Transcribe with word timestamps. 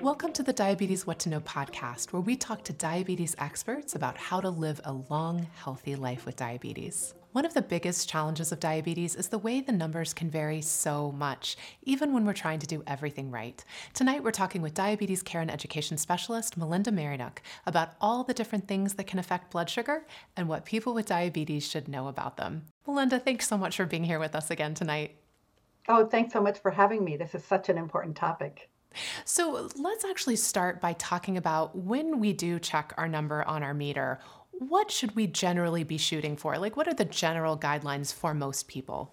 Welcome 0.00 0.32
to 0.34 0.44
the 0.44 0.52
Diabetes 0.52 1.08
What 1.08 1.18
to 1.20 1.28
Know 1.28 1.40
podcast, 1.40 2.12
where 2.12 2.22
we 2.22 2.36
talk 2.36 2.62
to 2.64 2.72
diabetes 2.72 3.34
experts 3.40 3.96
about 3.96 4.16
how 4.16 4.40
to 4.40 4.48
live 4.48 4.80
a 4.84 4.92
long, 4.92 5.48
healthy 5.56 5.96
life 5.96 6.24
with 6.24 6.36
diabetes. 6.36 7.14
One 7.32 7.44
of 7.44 7.52
the 7.52 7.62
biggest 7.62 8.08
challenges 8.08 8.52
of 8.52 8.60
diabetes 8.60 9.16
is 9.16 9.26
the 9.26 9.38
way 9.38 9.60
the 9.60 9.72
numbers 9.72 10.14
can 10.14 10.30
vary 10.30 10.62
so 10.62 11.10
much, 11.10 11.56
even 11.82 12.12
when 12.12 12.24
we're 12.24 12.32
trying 12.32 12.60
to 12.60 12.66
do 12.66 12.84
everything 12.86 13.32
right. 13.32 13.62
Tonight, 13.92 14.22
we're 14.22 14.30
talking 14.30 14.62
with 14.62 14.72
diabetes 14.72 15.20
care 15.20 15.40
and 15.40 15.50
education 15.50 15.98
specialist 15.98 16.56
Melinda 16.56 16.92
Maryniuk 16.92 17.38
about 17.66 17.94
all 18.00 18.22
the 18.22 18.34
different 18.34 18.68
things 18.68 18.94
that 18.94 19.08
can 19.08 19.18
affect 19.18 19.50
blood 19.50 19.68
sugar 19.68 20.06
and 20.36 20.48
what 20.48 20.64
people 20.64 20.94
with 20.94 21.06
diabetes 21.06 21.68
should 21.68 21.88
know 21.88 22.06
about 22.06 22.36
them. 22.36 22.66
Melinda, 22.86 23.18
thanks 23.18 23.48
so 23.48 23.58
much 23.58 23.76
for 23.76 23.84
being 23.84 24.04
here 24.04 24.20
with 24.20 24.36
us 24.36 24.48
again 24.48 24.74
tonight. 24.74 25.16
Oh, 25.88 26.06
thanks 26.06 26.32
so 26.32 26.40
much 26.40 26.60
for 26.60 26.70
having 26.70 27.02
me. 27.02 27.16
This 27.16 27.34
is 27.34 27.42
such 27.42 27.68
an 27.68 27.78
important 27.78 28.14
topic. 28.14 28.67
So, 29.24 29.68
let's 29.76 30.04
actually 30.04 30.36
start 30.36 30.80
by 30.80 30.94
talking 30.94 31.36
about 31.36 31.76
when 31.76 32.18
we 32.18 32.32
do 32.32 32.58
check 32.58 32.92
our 32.96 33.06
number 33.06 33.46
on 33.46 33.62
our 33.62 33.74
meter 33.74 34.18
what 34.58 34.90
should 34.90 35.14
we 35.14 35.26
generally 35.26 35.84
be 35.84 35.96
shooting 35.96 36.36
for? 36.36 36.58
Like, 36.58 36.76
what 36.76 36.88
are 36.88 36.94
the 36.94 37.04
general 37.04 37.56
guidelines 37.56 38.12
for 38.12 38.34
most 38.34 38.66
people? 38.68 39.12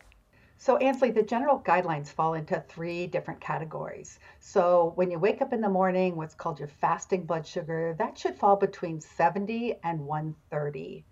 So, 0.57 0.77
Ansley, 0.77 1.11
the 1.11 1.21
general 1.21 1.59
guidelines 1.59 2.07
fall 2.07 2.33
into 2.33 2.63
three 2.67 3.07
different 3.07 3.39
categories. 3.41 4.19
So, 4.39 4.93
when 4.95 5.11
you 5.11 5.19
wake 5.19 5.41
up 5.41 5.53
in 5.53 5.61
the 5.61 5.69
morning, 5.69 6.15
what's 6.15 6.33
called 6.33 6.59
your 6.59 6.69
fasting 6.69 7.25
blood 7.25 7.45
sugar, 7.45 7.95
that 7.99 8.17
should 8.17 8.35
fall 8.35 8.55
between 8.55 8.99
70 9.01 9.75
and 9.83 9.99
130. 9.99 11.05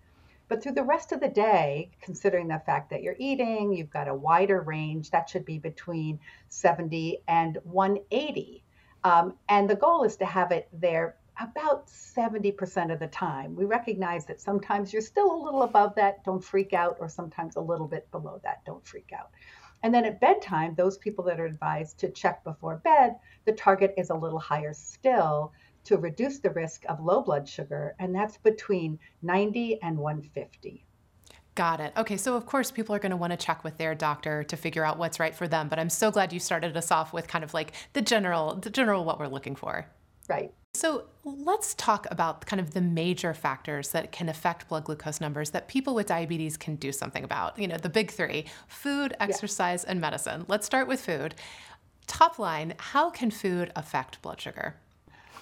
But 0.48 0.62
through 0.62 0.72
the 0.72 0.84
rest 0.84 1.12
of 1.12 1.20
the 1.20 1.28
day, 1.28 1.90
considering 2.02 2.48
the 2.48 2.62
fact 2.66 2.90
that 2.90 3.02
you're 3.02 3.16
eating, 3.18 3.72
you've 3.72 3.90
got 3.90 4.08
a 4.08 4.14
wider 4.14 4.60
range, 4.60 5.10
that 5.10 5.28
should 5.28 5.44
be 5.44 5.58
between 5.58 6.20
70 6.48 7.22
and 7.26 7.58
180. 7.64 8.62
Um, 9.04 9.34
and 9.48 9.68
the 9.68 9.76
goal 9.76 10.04
is 10.04 10.16
to 10.16 10.26
have 10.26 10.52
it 10.52 10.68
there 10.72 11.16
about 11.40 11.88
70% 11.88 12.92
of 12.92 13.00
the 13.00 13.08
time. 13.08 13.56
We 13.56 13.64
recognize 13.64 14.24
that 14.26 14.40
sometimes 14.40 14.92
you're 14.92 15.02
still 15.02 15.34
a 15.34 15.44
little 15.44 15.62
above 15.62 15.94
that, 15.96 16.24
don't 16.24 16.44
freak 16.44 16.72
out, 16.72 16.96
or 17.00 17.08
sometimes 17.08 17.56
a 17.56 17.60
little 17.60 17.88
bit 17.88 18.10
below 18.10 18.40
that, 18.44 18.64
don't 18.64 18.86
freak 18.86 19.10
out. 19.12 19.30
And 19.82 19.92
then 19.92 20.04
at 20.04 20.20
bedtime, 20.20 20.74
those 20.74 20.96
people 20.96 21.24
that 21.24 21.40
are 21.40 21.44
advised 21.46 21.98
to 21.98 22.08
check 22.08 22.44
before 22.44 22.76
bed, 22.76 23.16
the 23.44 23.52
target 23.52 23.94
is 23.98 24.10
a 24.10 24.14
little 24.14 24.38
higher 24.38 24.72
still 24.72 25.52
to 25.84 25.98
reduce 25.98 26.38
the 26.38 26.50
risk 26.50 26.84
of 26.88 27.00
low 27.00 27.22
blood 27.22 27.48
sugar, 27.48 27.94
and 27.98 28.14
that's 28.14 28.36
between 28.38 28.98
90 29.22 29.80
and 29.82 29.98
150. 29.98 30.84
Got 31.54 31.80
it. 31.80 31.92
Okay, 31.96 32.16
so 32.16 32.34
of 32.34 32.46
course 32.46 32.72
people 32.72 32.94
are 32.94 32.98
going 32.98 33.10
to 33.10 33.16
want 33.16 33.32
to 33.32 33.36
check 33.36 33.62
with 33.62 33.78
their 33.78 33.94
doctor 33.94 34.42
to 34.44 34.56
figure 34.56 34.84
out 34.84 34.98
what's 34.98 35.20
right 35.20 35.34
for 35.34 35.46
them, 35.46 35.68
but 35.68 35.78
I'm 35.78 35.90
so 35.90 36.10
glad 36.10 36.32
you 36.32 36.40
started 36.40 36.76
us 36.76 36.90
off 36.90 37.12
with 37.12 37.28
kind 37.28 37.44
of 37.44 37.54
like 37.54 37.72
the 37.92 38.02
general 38.02 38.56
the 38.56 38.70
general 38.70 39.04
what 39.04 39.20
we're 39.20 39.28
looking 39.28 39.54
for. 39.54 39.86
Right. 40.28 40.52
So 40.74 41.04
let's 41.24 41.74
talk 41.74 42.08
about 42.10 42.44
kind 42.46 42.58
of 42.58 42.74
the 42.74 42.80
major 42.80 43.32
factors 43.32 43.90
that 43.90 44.10
can 44.10 44.28
affect 44.28 44.68
blood 44.68 44.84
glucose 44.84 45.20
numbers 45.20 45.50
that 45.50 45.68
people 45.68 45.94
with 45.94 46.08
diabetes 46.08 46.56
can 46.56 46.74
do 46.74 46.90
something 46.90 47.22
about. 47.22 47.56
You 47.56 47.68
know, 47.68 47.76
the 47.76 47.88
big 47.88 48.10
three 48.10 48.46
food, 48.66 49.14
exercise, 49.20 49.84
yeah. 49.84 49.92
and 49.92 50.00
medicine. 50.00 50.46
Let's 50.48 50.66
start 50.66 50.88
with 50.88 51.00
food. 51.00 51.36
Top 52.08 52.40
line 52.40 52.74
how 52.78 53.10
can 53.10 53.30
food 53.30 53.70
affect 53.76 54.20
blood 54.22 54.40
sugar? 54.40 54.74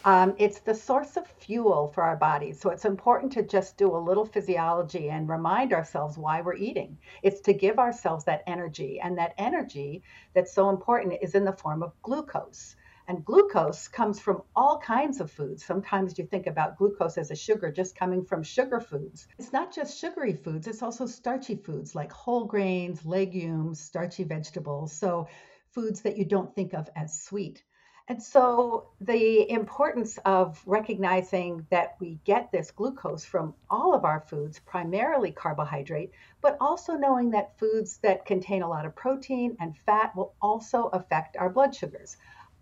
Um, 0.05 0.35
it's 0.37 0.59
the 0.59 0.75
source 0.75 1.17
of 1.17 1.29
fuel 1.29 1.87
for 1.95 2.03
our 2.03 2.17
bodies. 2.17 2.61
So 2.61 2.71
it's 2.71 2.85
important 2.85 3.31
to 3.33 3.43
just 3.45 3.77
do 3.77 3.95
a 3.95 3.97
little 3.97 4.27
physiology 4.27 5.11
and 5.11 5.29
remind 5.29 5.73
ourselves 5.73 6.19
why 6.19 6.41
we're 6.41 6.57
eating. 6.57 6.99
It's 7.23 7.41
to 7.43 7.53
give 7.53 7.79
ourselves 7.79 8.25
that 8.25 8.43
energy. 8.49 8.99
And 9.01 9.17
that 9.19 9.35
energy 9.39 10.03
that's 10.35 10.53
so 10.53 10.71
important 10.71 11.15
is 11.23 11.37
in 11.37 11.45
the 11.45 11.53
form 11.53 11.85
of 11.85 11.93
glucose. 12.03 12.75
And 13.07 13.25
glucose 13.25 13.87
comes 13.87 14.19
from 14.19 14.43
all 14.57 14.79
kinds 14.79 15.21
of 15.21 15.31
foods. 15.31 15.65
Sometimes 15.65 16.19
you 16.19 16.27
think 16.27 16.49
about 16.49 16.79
glucose 16.79 17.17
as 17.17 17.31
a 17.31 17.37
sugar 17.37 17.71
just 17.71 17.95
coming 17.95 18.25
from 18.25 18.43
sugar 18.43 18.81
foods. 18.81 19.29
It's 19.39 19.53
not 19.53 19.73
just 19.73 19.99
sugary 19.99 20.35
foods, 20.35 20.67
it's 20.67 20.83
also 20.83 21.07
starchy 21.07 21.57
foods 21.57 21.95
like 21.95 22.11
whole 22.11 22.45
grains, 22.45 23.05
legumes, 23.05 23.81
starchy 23.81 24.25
vegetables. 24.25 24.93
So, 24.93 25.29
foods 25.71 26.03
that 26.03 26.17
you 26.17 26.25
don't 26.25 26.55
think 26.55 26.75
of 26.75 26.89
as 26.95 27.23
sweet. 27.23 27.65
And 28.09 28.23
so, 28.23 28.89
the 29.01 29.49
importance 29.51 30.19
of 30.25 30.61
recognizing 30.67 31.67
that 31.71 31.97
we 32.01 32.19
get 32.25 32.51
this 32.51 32.73
glucose 32.73 33.25
from 33.25 33.55
all 33.71 33.95
of 33.95 34.05
our 34.05 34.21
foods, 34.21 34.59
primarily 34.59 35.31
carbohydrate, 35.31 36.13
but 36.41 36.57
also 36.61 36.95
knowing 36.95 37.31
that 37.31 37.59
foods 37.59 37.99
that 37.99 38.27
contain 38.27 38.63
a 38.63 38.69
lot 38.69 38.87
of 38.87 38.97
protein 38.97 39.57
and 39.61 39.77
fat 39.79 40.15
will 40.17 40.35
also 40.43 40.89
affect 40.89 41.37
our 41.37 41.49
blood 41.49 41.75
sugars 41.75 42.17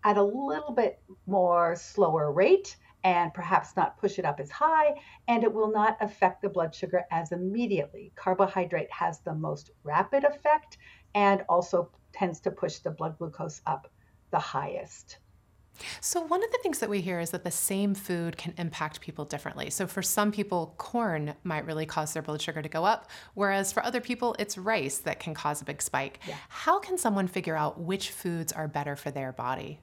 at 0.05 0.19
a 0.19 0.23
little 0.23 0.73
bit 0.73 1.03
more 1.27 1.75
slower 1.75 2.31
rate 2.31 2.77
and 3.03 3.33
perhaps 3.33 3.77
not 3.77 3.97
push 3.99 4.19
it 4.19 4.27
up 4.27 4.41
as 4.41 4.51
high, 4.51 5.01
and 5.27 5.43
it 5.43 5.53
will 5.53 5.73
not 5.73 5.97
affect 6.01 6.43
the 6.43 6.49
blood 6.51 6.75
sugar 6.75 7.05
as 7.11 7.33
immediately. 7.33 8.13
Carbohydrate 8.15 8.93
has 8.93 9.21
the 9.21 9.35
most 9.35 9.71
rapid 9.85 10.25
effect 10.25 10.77
and 11.15 11.43
also 11.49 11.91
tends 12.13 12.41
to 12.41 12.51
push 12.51 12.79
the 12.79 12.91
blood 12.91 13.17
glucose 13.19 13.63
up 13.67 13.91
the 14.31 14.39
highest. 14.39 15.19
So, 16.01 16.21
one 16.21 16.45
of 16.45 16.51
the 16.51 16.59
things 16.63 16.79
that 16.81 16.91
we 16.91 17.01
hear 17.01 17.21
is 17.21 17.31
that 17.31 17.45
the 17.45 17.51
same 17.51 17.95
food 17.95 18.37
can 18.37 18.55
impact 18.59 19.01
people 19.01 19.25
differently. 19.25 19.71
So, 19.71 19.87
for 19.87 20.03
some 20.03 20.31
people, 20.31 20.75
corn 20.79 21.35
might 21.43 21.65
really 21.65 21.87
cause 21.87 22.13
their 22.13 22.23
blood 22.23 22.43
sugar 22.43 22.61
to 22.63 22.69
go 22.69 22.85
up, 22.85 23.11
whereas 23.35 23.73
for 23.73 23.83
other 23.85 24.01
people, 24.01 24.37
it's 24.39 24.59
rice 24.59 24.99
that 24.99 25.21
can 25.21 25.35
cause 25.35 25.63
a 25.63 25.65
big 25.65 25.81
spike. 25.81 26.21
Yeah. 26.27 26.37
How 26.49 26.79
can 26.79 26.99
someone 26.99 27.29
figure 27.29 27.57
out 27.57 27.81
which 27.81 28.11
foods 28.11 28.53
are 28.53 28.69
better 28.69 28.97
for 28.97 29.11
their 29.11 29.33
body? 29.33 29.81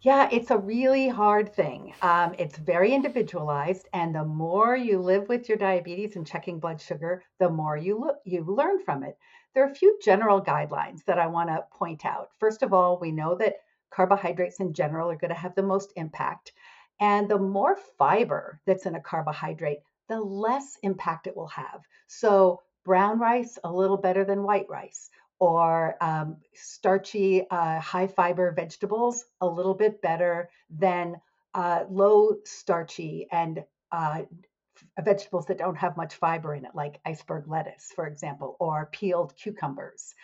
Yeah, 0.00 0.28
it's 0.30 0.50
a 0.50 0.58
really 0.58 1.08
hard 1.08 1.54
thing. 1.54 1.94
Um, 2.02 2.34
it's 2.38 2.58
very 2.58 2.92
individualized, 2.92 3.88
and 3.94 4.14
the 4.14 4.24
more 4.24 4.76
you 4.76 4.98
live 5.00 5.28
with 5.28 5.48
your 5.48 5.56
diabetes 5.56 6.14
and 6.16 6.26
checking 6.26 6.60
blood 6.60 6.80
sugar, 6.80 7.24
the 7.38 7.48
more 7.48 7.76
you 7.76 7.98
look, 7.98 8.18
you 8.24 8.44
learn 8.44 8.84
from 8.84 9.02
it. 9.02 9.16
There 9.54 9.64
are 9.64 9.70
a 9.70 9.74
few 9.74 9.98
general 10.02 10.42
guidelines 10.42 11.04
that 11.06 11.18
I 11.18 11.26
want 11.26 11.48
to 11.48 11.64
point 11.72 12.04
out. 12.04 12.30
First 12.38 12.62
of 12.62 12.74
all, 12.74 12.98
we 13.00 13.12
know 13.12 13.34
that 13.36 13.54
carbohydrates 13.94 14.60
in 14.60 14.72
general 14.72 15.10
are 15.10 15.16
going 15.16 15.34
to 15.34 15.44
have 15.44 15.54
the 15.54 15.62
most 15.62 15.92
impact, 15.96 16.52
and 17.00 17.28
the 17.28 17.38
more 17.38 17.76
fiber 17.98 18.60
that's 18.66 18.86
in 18.86 18.94
a 18.94 19.00
carbohydrate, 19.00 19.80
the 20.08 20.20
less 20.20 20.78
impact 20.82 21.26
it 21.26 21.36
will 21.36 21.48
have. 21.48 21.80
So 22.06 22.62
brown 22.84 23.18
rice 23.18 23.58
a 23.64 23.72
little 23.72 23.96
better 23.96 24.24
than 24.24 24.42
white 24.42 24.68
rice 24.68 25.10
or 25.38 25.96
um, 26.00 26.36
starchy, 26.54 27.46
uh, 27.50 27.80
high 27.80 28.06
fiber 28.06 28.52
vegetables 28.52 29.24
a 29.40 29.46
little 29.46 29.74
bit 29.74 30.00
better 30.00 30.48
than 30.70 31.16
uh, 31.54 31.84
low 31.90 32.36
starchy 32.44 33.26
and 33.32 33.64
uh, 33.92 34.22
vegetables 35.02 35.46
that 35.46 35.58
don't 35.58 35.76
have 35.76 35.96
much 35.96 36.14
fiber 36.14 36.54
in 36.54 36.64
it, 36.64 36.72
like 36.74 37.00
iceberg 37.04 37.48
lettuce, 37.48 37.92
for 37.94 38.06
example, 38.06 38.56
or 38.60 38.88
peeled 38.92 39.34
cucumbers. 39.36 40.14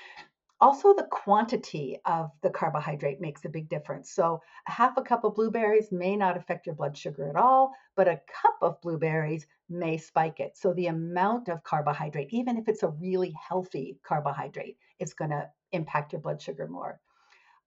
Also, 0.61 0.95
the 0.95 1.07
quantity 1.11 1.99
of 2.07 2.31
the 2.41 2.49
carbohydrate 2.51 3.21
makes 3.21 3.45
a 3.45 3.49
big 3.51 3.69
difference. 3.69 4.11
So, 4.11 4.41
a 4.67 4.71
half 4.71 4.97
a 4.97 5.03
cup 5.03 5.25
of 5.25 5.35
blueberries 5.35 5.93
may 5.93 6.17
not 6.17 6.37
affect 6.37 6.67
your 6.67 6.75
blood 6.75 6.97
sugar 6.97 7.29
at 7.29 7.37
all, 7.37 7.75
but 7.95 8.09
a 8.09 8.23
cup 8.43 8.57
of 8.63 8.81
blueberries 8.81 9.47
may 9.69 9.99
spike 9.99 10.41
it. 10.41 10.57
So, 10.57 10.73
the 10.73 10.87
amount 10.87 11.49
of 11.49 11.63
carbohydrate, 11.65 12.29
even 12.33 12.57
if 12.57 12.69
it's 12.69 12.83
a 12.83 12.89
really 12.89 13.33
healthy 13.33 13.99
carbohydrate, 14.03 14.79
is 14.99 15.13
going 15.15 15.31
to 15.31 15.51
impact 15.73 16.13
your 16.13 16.23
blood 16.23 16.41
sugar 16.41 16.67
more. 16.69 17.01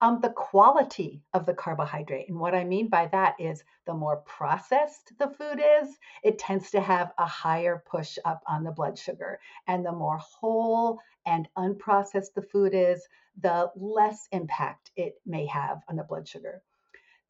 Um, 0.04 0.20
the 0.20 0.28
quality 0.28 1.22
of 1.32 1.46
the 1.46 1.54
carbohydrate. 1.54 2.28
And 2.28 2.38
what 2.38 2.54
I 2.54 2.62
mean 2.62 2.88
by 2.88 3.06
that 3.06 3.36
is 3.40 3.64
the 3.86 3.94
more 3.94 4.18
processed 4.26 5.14
the 5.18 5.30
food 5.30 5.58
is, 5.80 5.96
it 6.22 6.38
tends 6.38 6.70
to 6.72 6.80
have 6.82 7.14
a 7.16 7.24
higher 7.24 7.82
push 7.86 8.18
up 8.26 8.42
on 8.46 8.64
the 8.64 8.70
blood 8.70 8.98
sugar. 8.98 9.40
And 9.66 9.82
the 9.82 9.92
more 9.92 10.18
whole 10.18 11.00
and 11.24 11.48
unprocessed 11.56 12.34
the 12.34 12.42
food 12.42 12.74
is, 12.74 13.08
the 13.40 13.70
less 13.76 14.28
impact 14.30 14.90
it 14.94 15.14
may 15.24 15.46
have 15.46 15.80
on 15.88 15.96
the 15.96 16.04
blood 16.04 16.28
sugar. 16.28 16.60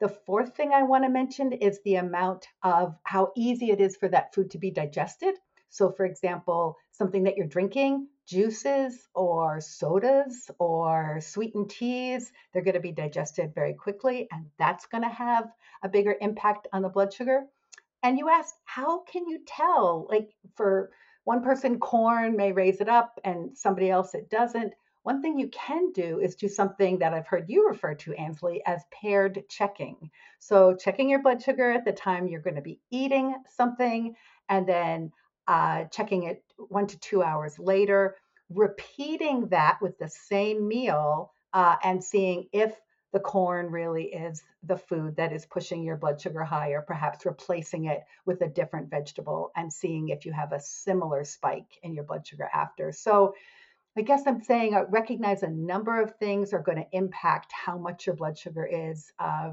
The 0.01 0.09
fourth 0.09 0.57
thing 0.57 0.73
I 0.73 0.83
want 0.83 1.05
to 1.05 1.09
mention 1.09 1.53
is 1.53 1.79
the 1.85 1.95
amount 1.95 2.49
of 2.61 2.97
how 3.03 3.31
easy 3.37 3.71
it 3.71 3.79
is 3.79 3.95
for 3.95 4.09
that 4.09 4.35
food 4.35 4.51
to 4.51 4.57
be 4.57 4.69
digested. 4.69 5.35
So, 5.69 5.91
for 5.91 6.05
example, 6.05 6.77
something 6.91 7.23
that 7.23 7.37
you're 7.37 7.47
drinking, 7.47 8.09
juices 8.25 9.07
or 9.13 9.61
sodas 9.61 10.49
or 10.59 11.19
sweetened 11.21 11.69
teas, 11.69 12.31
they're 12.51 12.63
going 12.63 12.75
to 12.75 12.79
be 12.79 12.91
digested 12.91 13.53
very 13.53 13.73
quickly, 13.73 14.27
and 14.31 14.45
that's 14.57 14.87
going 14.87 15.03
to 15.03 15.09
have 15.09 15.45
a 15.83 15.89
bigger 15.89 16.15
impact 16.21 16.67
on 16.73 16.81
the 16.81 16.89
blood 16.89 17.13
sugar. 17.13 17.43
And 18.03 18.17
you 18.17 18.29
asked, 18.29 18.55
how 18.65 19.01
can 19.03 19.27
you 19.27 19.41
tell? 19.45 20.07
Like 20.09 20.29
for 20.55 20.91
one 21.23 21.43
person, 21.43 21.79
corn 21.79 22.37
may 22.37 22.51
raise 22.51 22.81
it 22.81 22.89
up, 22.89 23.19
and 23.23 23.57
somebody 23.57 23.89
else 23.89 24.13
it 24.13 24.29
doesn't. 24.29 24.73
One 25.03 25.21
thing 25.21 25.37
you 25.37 25.49
can 25.49 25.91
do 25.91 26.19
is 26.19 26.35
do 26.35 26.47
something 26.47 26.99
that 26.99 27.13
I've 27.13 27.27
heard 27.27 27.49
you 27.49 27.67
refer 27.67 27.93
to, 27.95 28.13
Ansley, 28.15 28.63
as 28.65 28.83
paired 28.91 29.43
checking. 29.49 30.09
So, 30.39 30.75
checking 30.75 31.09
your 31.09 31.21
blood 31.21 31.43
sugar 31.43 31.71
at 31.71 31.85
the 31.85 31.91
time 31.91 32.27
you're 32.27 32.41
going 32.41 32.55
to 32.55 32.61
be 32.61 32.79
eating 32.89 33.35
something, 33.55 34.15
and 34.49 34.67
then 34.67 35.11
uh, 35.47 35.85
checking 35.85 36.23
it 36.23 36.43
one 36.57 36.87
to 36.87 36.99
two 36.99 37.23
hours 37.23 37.57
later, 37.59 38.15
repeating 38.49 39.47
that 39.49 39.77
with 39.81 39.97
the 39.99 40.09
same 40.09 40.67
meal 40.67 41.31
uh, 41.53 41.75
and 41.83 42.03
seeing 42.03 42.47
if 42.51 42.75
the 43.13 43.19
corn 43.19 43.71
really 43.71 44.05
is 44.05 44.43
the 44.63 44.77
food 44.77 45.15
that 45.15 45.31
is 45.31 45.45
pushing 45.45 45.83
your 45.83 45.95
blood 45.95 46.19
sugar 46.19 46.43
higher, 46.43 46.81
perhaps 46.81 47.25
replacing 47.25 47.85
it 47.85 48.01
with 48.25 48.41
a 48.41 48.47
different 48.47 48.89
vegetable 48.89 49.51
and 49.55 49.71
seeing 49.71 50.09
if 50.09 50.25
you 50.25 50.33
have 50.33 50.51
a 50.51 50.59
similar 50.59 51.23
spike 51.23 51.79
in 51.81 51.93
your 51.93 52.03
blood 52.03 52.27
sugar 52.27 52.49
after. 52.53 52.91
So, 52.91 53.33
I 53.97 54.01
guess 54.01 54.23
I'm 54.27 54.41
saying 54.41 54.73
uh, 54.73 54.83
recognize 54.89 55.43
a 55.43 55.49
number 55.49 56.01
of 56.01 56.17
things 56.17 56.51
are 56.51 56.61
going 56.61 56.79
to 56.79 56.87
impact 56.91 57.53
how 57.53 57.77
much 57.77 58.05
your 58.05 58.15
blood 58.15 58.37
sugar 58.37 58.65
is 58.65 59.13
uh, 59.19 59.51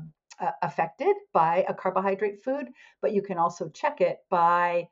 affected 0.63 1.15
by 1.33 1.65
a 1.69 1.75
carbohydrate 1.75 2.43
food, 2.43 2.67
but 3.01 3.13
you 3.13 3.23
can 3.23 3.39
also 3.39 3.69
check 3.69 4.01
it 4.01 4.19
by 4.29 4.89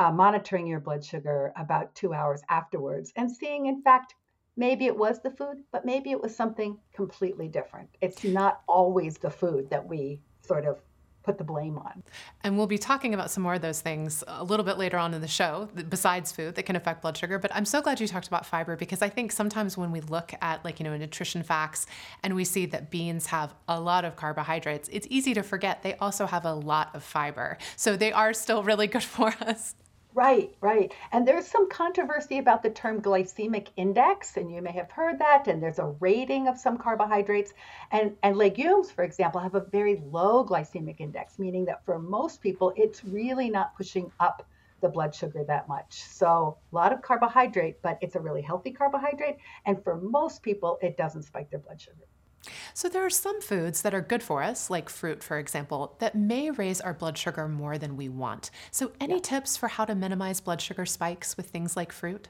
uh, 0.00 0.10
monitoring 0.10 0.66
your 0.66 0.80
blood 0.80 1.04
sugar 1.04 1.52
about 1.56 1.94
two 1.94 2.14
hours 2.14 2.40
afterwards 2.48 3.12
and 3.16 3.30
seeing, 3.30 3.66
in 3.66 3.82
fact, 3.82 4.14
maybe 4.56 4.86
it 4.86 4.96
was 4.96 5.20
the 5.20 5.30
food, 5.30 5.58
but 5.72 5.84
maybe 5.84 6.10
it 6.10 6.20
was 6.20 6.34
something 6.34 6.78
completely 6.94 7.48
different. 7.48 7.86
It's 8.00 8.24
not 8.24 8.62
always 8.66 9.18
the 9.18 9.30
food 9.30 9.68
that 9.68 9.86
we 9.86 10.22
sort 10.40 10.64
of 10.64 10.80
put 11.22 11.36
the 11.36 11.44
blame 11.44 11.76
on. 11.76 12.02
And 12.44 12.56
we'll 12.56 12.66
be 12.66 12.78
talking 12.78 13.12
about 13.12 13.30
some 13.30 13.42
more 13.42 13.52
of 13.52 13.60
those 13.60 13.82
things 13.82 14.24
a 14.26 14.42
little 14.42 14.64
bit 14.64 14.78
later 14.78 14.96
on 14.96 15.12
in 15.12 15.20
the 15.20 15.28
show, 15.28 15.68
besides 15.90 16.32
food 16.32 16.54
that 16.54 16.62
can 16.62 16.76
affect 16.76 17.02
blood 17.02 17.18
sugar. 17.18 17.38
But 17.38 17.54
I'm 17.54 17.66
so 17.66 17.82
glad 17.82 18.00
you 18.00 18.06
talked 18.06 18.26
about 18.26 18.46
fiber 18.46 18.76
because 18.76 19.02
I 19.02 19.10
think 19.10 19.32
sometimes 19.32 19.76
when 19.76 19.92
we 19.92 20.00
look 20.00 20.32
at 20.40 20.64
like, 20.64 20.80
you 20.80 20.84
know, 20.84 20.96
nutrition 20.96 21.42
facts 21.42 21.86
and 22.22 22.34
we 22.34 22.44
see 22.44 22.64
that 22.66 22.90
beans 22.90 23.26
have 23.26 23.54
a 23.68 23.78
lot 23.78 24.06
of 24.06 24.16
carbohydrates, 24.16 24.88
it's 24.90 25.06
easy 25.10 25.34
to 25.34 25.42
forget 25.42 25.82
they 25.82 25.94
also 25.96 26.24
have 26.24 26.46
a 26.46 26.54
lot 26.54 26.88
of 26.94 27.04
fiber. 27.04 27.58
So 27.76 27.96
they 27.96 28.12
are 28.12 28.32
still 28.32 28.62
really 28.62 28.86
good 28.86 29.04
for 29.04 29.34
us. 29.42 29.74
Right, 30.20 30.54
right. 30.60 30.92
And 31.12 31.26
there's 31.26 31.46
some 31.48 31.70
controversy 31.70 32.38
about 32.38 32.62
the 32.62 32.68
term 32.68 33.00
glycemic 33.00 33.68
index, 33.76 34.36
and 34.36 34.52
you 34.54 34.60
may 34.60 34.72
have 34.72 34.90
heard 34.90 35.18
that. 35.18 35.48
And 35.48 35.62
there's 35.62 35.78
a 35.78 35.96
rating 35.98 36.46
of 36.46 36.58
some 36.58 36.76
carbohydrates. 36.76 37.54
And, 37.90 38.16
and 38.22 38.36
legumes, 38.36 38.90
for 38.90 39.02
example, 39.02 39.40
have 39.40 39.54
a 39.54 39.64
very 39.64 39.96
low 40.12 40.44
glycemic 40.44 41.00
index, 41.00 41.38
meaning 41.38 41.64
that 41.64 41.84
for 41.86 41.98
most 41.98 42.42
people, 42.42 42.72
it's 42.76 43.02
really 43.02 43.48
not 43.48 43.74
pushing 43.76 44.12
up 44.20 44.46
the 44.82 44.90
blood 44.90 45.14
sugar 45.14 45.42
that 45.44 45.68
much. 45.68 46.02
So 46.02 46.58
a 46.70 46.74
lot 46.74 46.92
of 46.92 47.00
carbohydrate, 47.00 47.80
but 47.82 47.98
it's 48.02 48.14
a 48.14 48.20
really 48.20 48.42
healthy 48.42 48.72
carbohydrate. 48.72 49.38
And 49.64 49.82
for 49.82 49.96
most 49.96 50.42
people, 50.42 50.78
it 50.82 50.98
doesn't 50.98 51.22
spike 51.22 51.50
their 51.50 51.60
blood 51.60 51.80
sugar. 51.80 52.06
So, 52.74 52.88
there 52.88 53.04
are 53.04 53.10
some 53.10 53.40
foods 53.40 53.82
that 53.82 53.94
are 53.94 54.00
good 54.00 54.22
for 54.22 54.42
us, 54.42 54.70
like 54.70 54.88
fruit, 54.88 55.22
for 55.22 55.38
example, 55.38 55.96
that 55.98 56.14
may 56.14 56.50
raise 56.50 56.80
our 56.80 56.94
blood 56.94 57.18
sugar 57.18 57.48
more 57.48 57.78
than 57.78 57.96
we 57.96 58.08
want. 58.08 58.50
So, 58.70 58.92
any 59.00 59.14
yeah. 59.14 59.20
tips 59.22 59.56
for 59.56 59.68
how 59.68 59.84
to 59.84 59.94
minimize 59.94 60.40
blood 60.40 60.60
sugar 60.60 60.86
spikes 60.86 61.36
with 61.36 61.50
things 61.50 61.76
like 61.76 61.92
fruit? 61.92 62.28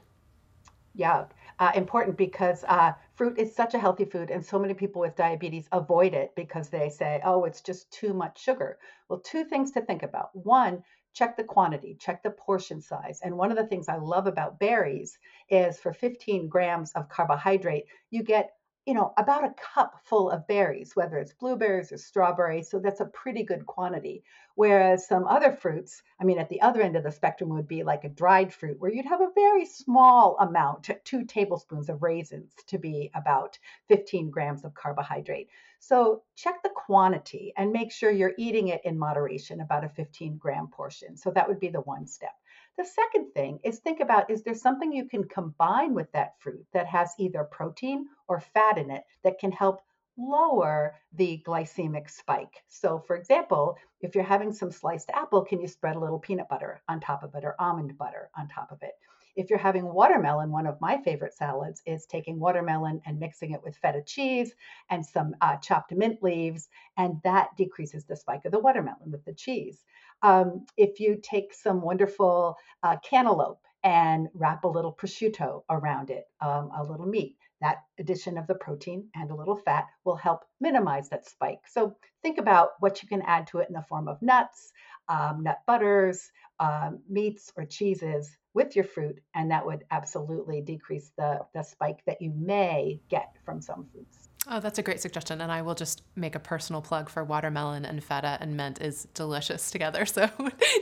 Yeah, 0.93 1.25
uh, 1.59 1.71
important 1.75 2.17
because 2.17 2.65
uh, 2.67 2.93
fruit 3.15 3.37
is 3.37 3.55
such 3.55 3.73
a 3.73 3.79
healthy 3.79 4.03
food, 4.03 4.29
and 4.29 4.45
so 4.45 4.59
many 4.59 4.73
people 4.73 5.01
with 5.01 5.15
diabetes 5.15 5.67
avoid 5.71 6.13
it 6.13 6.33
because 6.35 6.69
they 6.69 6.89
say, 6.89 7.21
oh, 7.23 7.45
it's 7.45 7.61
just 7.61 7.91
too 7.91 8.13
much 8.13 8.41
sugar. 8.41 8.77
Well, 9.07 9.19
two 9.19 9.45
things 9.45 9.71
to 9.71 9.81
think 9.81 10.03
about. 10.03 10.35
One, 10.35 10.83
check 11.13 11.37
the 11.37 11.43
quantity, 11.43 11.95
check 11.99 12.23
the 12.23 12.31
portion 12.31 12.81
size. 12.81 13.19
And 13.23 13.37
one 13.37 13.51
of 13.51 13.57
the 13.57 13.67
things 13.67 13.87
I 13.87 13.97
love 13.97 14.27
about 14.27 14.59
berries 14.59 15.17
is 15.49 15.79
for 15.79 15.93
15 15.93 16.47
grams 16.49 16.91
of 16.93 17.09
carbohydrate, 17.09 17.85
you 18.09 18.23
get 18.23 18.53
you 18.85 18.95
know, 18.95 19.13
about 19.17 19.43
a 19.43 19.53
cup 19.73 20.01
full 20.03 20.31
of 20.31 20.47
berries, 20.47 20.95
whether 20.95 21.17
it's 21.17 21.33
blueberries 21.33 21.91
or 21.91 21.97
strawberries. 21.97 22.69
So 22.69 22.79
that's 22.79 22.99
a 22.99 23.05
pretty 23.05 23.43
good 23.43 23.65
quantity. 23.65 24.23
Whereas 24.55 25.07
some 25.07 25.27
other 25.27 25.51
fruits, 25.51 26.01
I 26.19 26.23
mean, 26.23 26.39
at 26.39 26.49
the 26.49 26.61
other 26.61 26.81
end 26.81 26.95
of 26.95 27.03
the 27.03 27.11
spectrum 27.11 27.51
would 27.51 27.67
be 27.67 27.83
like 27.83 28.03
a 28.03 28.09
dried 28.09 28.51
fruit, 28.53 28.79
where 28.79 28.91
you'd 28.91 29.05
have 29.05 29.21
a 29.21 29.31
very 29.35 29.65
small 29.65 30.35
amount, 30.39 30.89
two 31.03 31.25
tablespoons 31.25 31.89
of 31.89 32.01
raisins 32.01 32.53
to 32.67 32.79
be 32.79 33.11
about 33.13 33.59
15 33.87 34.31
grams 34.31 34.65
of 34.65 34.73
carbohydrate. 34.73 35.49
So 35.79 36.23
check 36.35 36.63
the 36.63 36.71
quantity 36.75 37.53
and 37.57 37.71
make 37.71 37.91
sure 37.91 38.11
you're 38.11 38.33
eating 38.37 38.69
it 38.69 38.81
in 38.83 38.97
moderation, 38.97 39.61
about 39.61 39.85
a 39.85 39.89
15 39.89 40.37
gram 40.37 40.67
portion. 40.67 41.17
So 41.17 41.31
that 41.31 41.47
would 41.47 41.59
be 41.59 41.69
the 41.69 41.81
one 41.81 42.07
step. 42.07 42.33
The 42.77 42.85
second 42.85 43.33
thing 43.33 43.59
is 43.63 43.79
think 43.79 43.99
about 43.99 44.29
is 44.29 44.43
there 44.43 44.55
something 44.55 44.91
you 44.91 45.05
can 45.05 45.25
combine 45.25 45.93
with 45.93 46.11
that 46.13 46.39
fruit 46.39 46.65
that 46.73 46.87
has 46.87 47.13
either 47.19 47.43
protein 47.43 48.07
or 48.27 48.39
fat 48.39 48.77
in 48.77 48.89
it 48.89 49.03
that 49.23 49.39
can 49.39 49.51
help 49.51 49.81
lower 50.17 50.95
the 51.13 51.41
glycemic 51.45 52.09
spike. 52.09 52.63
So, 52.67 52.99
for 52.99 53.15
example, 53.15 53.77
if 54.01 54.15
you're 54.15 54.23
having 54.23 54.53
some 54.53 54.71
sliced 54.71 55.09
apple, 55.09 55.43
can 55.43 55.59
you 55.59 55.67
spread 55.67 55.95
a 55.95 55.99
little 55.99 56.19
peanut 56.19 56.49
butter 56.49 56.81
on 56.87 56.99
top 56.99 57.23
of 57.23 57.35
it 57.35 57.43
or 57.43 57.55
almond 57.59 57.97
butter 57.97 58.29
on 58.35 58.47
top 58.47 58.71
of 58.71 58.81
it? 58.83 58.93
If 59.35 59.49
you're 59.49 59.59
having 59.59 59.85
watermelon, 59.85 60.51
one 60.51 60.67
of 60.67 60.81
my 60.81 60.97
favorite 61.01 61.33
salads 61.33 61.81
is 61.85 62.05
taking 62.05 62.39
watermelon 62.39 63.01
and 63.05 63.19
mixing 63.19 63.51
it 63.51 63.63
with 63.63 63.77
feta 63.77 64.03
cheese 64.03 64.53
and 64.89 65.05
some 65.05 65.35
uh, 65.39 65.55
chopped 65.57 65.93
mint 65.93 66.21
leaves, 66.21 66.67
and 66.97 67.21
that 67.23 67.55
decreases 67.55 68.03
the 68.05 68.17
spike 68.17 68.43
of 68.45 68.51
the 68.51 68.59
watermelon 68.59 69.11
with 69.11 69.23
the 69.23 69.33
cheese. 69.33 69.83
Um, 70.23 70.65
if 70.77 70.99
you 70.99 71.19
take 71.21 71.53
some 71.53 71.81
wonderful 71.81 72.57
uh, 72.83 72.97
cantaloupe 73.07 73.61
and 73.83 74.27
wrap 74.33 74.63
a 74.63 74.67
little 74.67 74.93
prosciutto 74.93 75.63
around 75.69 76.09
it, 76.09 76.25
um, 76.39 76.71
a 76.77 76.83
little 76.83 77.07
meat, 77.07 77.37
that 77.61 77.83
addition 77.99 78.37
of 78.37 78.47
the 78.47 78.55
protein 78.55 79.07
and 79.15 79.31
a 79.31 79.35
little 79.35 79.55
fat 79.55 79.85
will 80.03 80.15
help 80.15 80.45
minimize 80.59 81.09
that 81.09 81.27
spike. 81.27 81.61
So 81.67 81.95
think 82.23 82.37
about 82.39 82.71
what 82.79 83.01
you 83.01 83.07
can 83.07 83.21
add 83.21 83.47
to 83.47 83.59
it 83.59 83.69
in 83.69 83.73
the 83.73 83.83
form 83.83 84.07
of 84.07 84.21
nuts, 84.21 84.71
um, 85.07 85.43
nut 85.43 85.59
butters, 85.67 86.31
um, 86.59 86.99
meats, 87.09 87.51
or 87.55 87.65
cheeses 87.65 88.35
with 88.53 88.75
your 88.75 88.85
fruit, 88.85 89.19
and 89.33 89.51
that 89.51 89.65
would 89.65 89.83
absolutely 89.91 90.61
decrease 90.61 91.11
the, 91.17 91.39
the 91.53 91.63
spike 91.63 92.03
that 92.05 92.21
you 92.21 92.31
may 92.35 92.99
get 93.09 93.35
from 93.45 93.61
some 93.61 93.87
foods. 93.93 94.30
Oh, 94.47 94.59
that's 94.59 94.79
a 94.79 94.83
great 94.83 94.99
suggestion. 94.99 95.39
And 95.39 95.51
I 95.51 95.61
will 95.61 95.75
just 95.75 96.01
make 96.15 96.33
a 96.33 96.39
personal 96.39 96.81
plug 96.81 97.09
for 97.09 97.23
watermelon 97.23 97.85
and 97.85 98.03
feta 98.03 98.37
and 98.41 98.57
mint 98.57 98.81
is 98.81 99.07
delicious 99.13 99.69
together. 99.71 100.05
So 100.11 100.29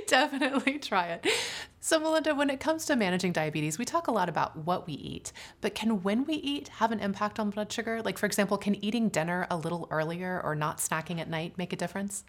definitely 0.07 0.79
try 0.79 1.07
it. 1.07 1.27
So, 1.79 1.99
Melinda, 1.99 2.33
when 2.35 2.49
it 2.49 2.59
comes 2.59 2.85
to 2.85 2.95
managing 2.95 3.31
diabetes, 3.31 3.77
we 3.77 3.85
talk 3.85 4.07
a 4.07 4.11
lot 4.11 4.27
about 4.27 4.57
what 4.57 4.87
we 4.87 4.93
eat, 4.93 5.31
but 5.61 5.75
can 5.75 6.01
when 6.03 6.25
we 6.25 6.35
eat 6.35 6.67
have 6.69 6.91
an 6.91 6.99
impact 6.99 7.39
on 7.39 7.51
blood 7.51 7.71
sugar? 7.71 8.01
Like, 8.01 8.17
for 8.17 8.25
example, 8.25 8.57
can 8.57 8.83
eating 8.83 9.09
dinner 9.09 9.45
a 9.51 9.57
little 9.57 9.87
earlier 9.91 10.41
or 10.43 10.55
not 10.55 10.79
snacking 10.79 11.19
at 11.19 11.29
night 11.29 11.57
make 11.57 11.71
a 11.71 11.77
difference? 11.77 12.23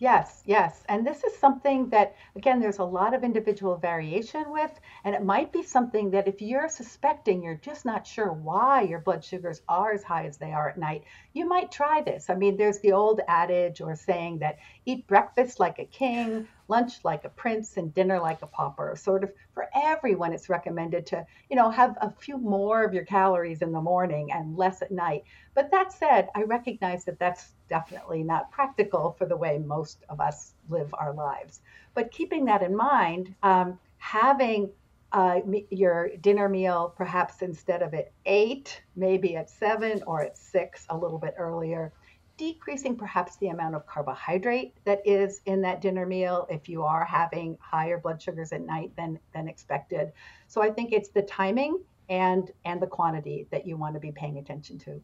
Yes, 0.00 0.42
yes. 0.46 0.82
And 0.88 1.06
this 1.06 1.24
is 1.24 1.36
something 1.36 1.90
that, 1.90 2.16
again, 2.34 2.58
there's 2.58 2.78
a 2.78 2.84
lot 2.84 3.12
of 3.12 3.22
individual 3.22 3.76
variation 3.76 4.50
with. 4.50 4.80
And 5.04 5.14
it 5.14 5.22
might 5.22 5.52
be 5.52 5.62
something 5.62 6.10
that 6.12 6.26
if 6.26 6.40
you're 6.40 6.70
suspecting 6.70 7.42
you're 7.42 7.56
just 7.56 7.84
not 7.84 8.06
sure 8.06 8.32
why 8.32 8.80
your 8.80 9.00
blood 9.00 9.22
sugars 9.22 9.60
are 9.68 9.92
as 9.92 10.02
high 10.02 10.24
as 10.24 10.38
they 10.38 10.52
are 10.52 10.70
at 10.70 10.78
night, 10.78 11.04
you 11.34 11.46
might 11.46 11.70
try 11.70 12.00
this. 12.00 12.30
I 12.30 12.34
mean, 12.34 12.56
there's 12.56 12.80
the 12.80 12.92
old 12.92 13.20
adage 13.28 13.82
or 13.82 13.94
saying 13.94 14.38
that 14.38 14.58
eat 14.86 15.06
breakfast 15.06 15.60
like 15.60 15.78
a 15.78 15.84
king, 15.84 16.48
lunch 16.66 17.04
like 17.04 17.26
a 17.26 17.28
prince, 17.28 17.76
and 17.76 17.92
dinner 17.92 18.18
like 18.18 18.40
a 18.40 18.46
pauper. 18.46 18.96
Sort 18.96 19.22
of 19.22 19.32
for 19.52 19.68
everyone, 19.74 20.32
it's 20.32 20.48
recommended 20.48 21.04
to, 21.08 21.26
you 21.50 21.56
know, 21.56 21.68
have 21.68 21.98
a 22.00 22.10
few 22.10 22.38
more 22.38 22.84
of 22.84 22.94
your 22.94 23.04
calories 23.04 23.60
in 23.60 23.70
the 23.70 23.82
morning 23.82 24.32
and 24.32 24.56
less 24.56 24.80
at 24.80 24.90
night. 24.90 25.24
But 25.54 25.70
that 25.72 25.92
said, 25.92 26.30
I 26.34 26.44
recognize 26.44 27.04
that 27.04 27.18
that's 27.18 27.52
definitely 27.70 28.22
not 28.22 28.50
practical 28.50 29.14
for 29.16 29.24
the 29.24 29.36
way 29.36 29.58
most 29.58 30.04
of 30.10 30.20
us 30.20 30.52
live 30.68 30.92
our 30.98 31.14
lives. 31.14 31.60
But 31.94 32.10
keeping 32.10 32.44
that 32.46 32.62
in 32.62 32.76
mind, 32.76 33.34
um, 33.42 33.78
having 33.96 34.70
uh, 35.12 35.40
your 35.70 36.10
dinner 36.20 36.48
meal 36.48 36.92
perhaps 36.96 37.42
instead 37.42 37.82
of 37.82 37.94
at 37.94 38.12
eight, 38.26 38.82
maybe 38.94 39.36
at 39.36 39.48
seven 39.48 40.02
or 40.06 40.22
at 40.22 40.36
six, 40.36 40.86
a 40.90 40.96
little 40.96 41.18
bit 41.18 41.34
earlier, 41.38 41.92
decreasing 42.36 42.96
perhaps 42.96 43.36
the 43.36 43.48
amount 43.48 43.74
of 43.74 43.86
carbohydrate 43.86 44.72
that 44.84 45.00
is 45.04 45.42
in 45.46 45.60
that 45.60 45.80
dinner 45.80 46.06
meal 46.06 46.46
if 46.50 46.68
you 46.68 46.82
are 46.82 47.04
having 47.04 47.56
higher 47.60 47.98
blood 47.98 48.20
sugars 48.20 48.52
at 48.52 48.62
night 48.62 48.90
than, 48.96 49.18
than 49.34 49.48
expected. 49.48 50.12
So 50.48 50.62
I 50.62 50.70
think 50.70 50.92
it's 50.92 51.10
the 51.10 51.22
timing 51.22 51.80
and 52.08 52.50
and 52.64 52.82
the 52.82 52.86
quantity 52.86 53.46
that 53.50 53.66
you 53.66 53.76
want 53.76 53.94
to 53.94 54.00
be 54.00 54.10
paying 54.10 54.38
attention 54.38 54.78
to. 54.80 55.00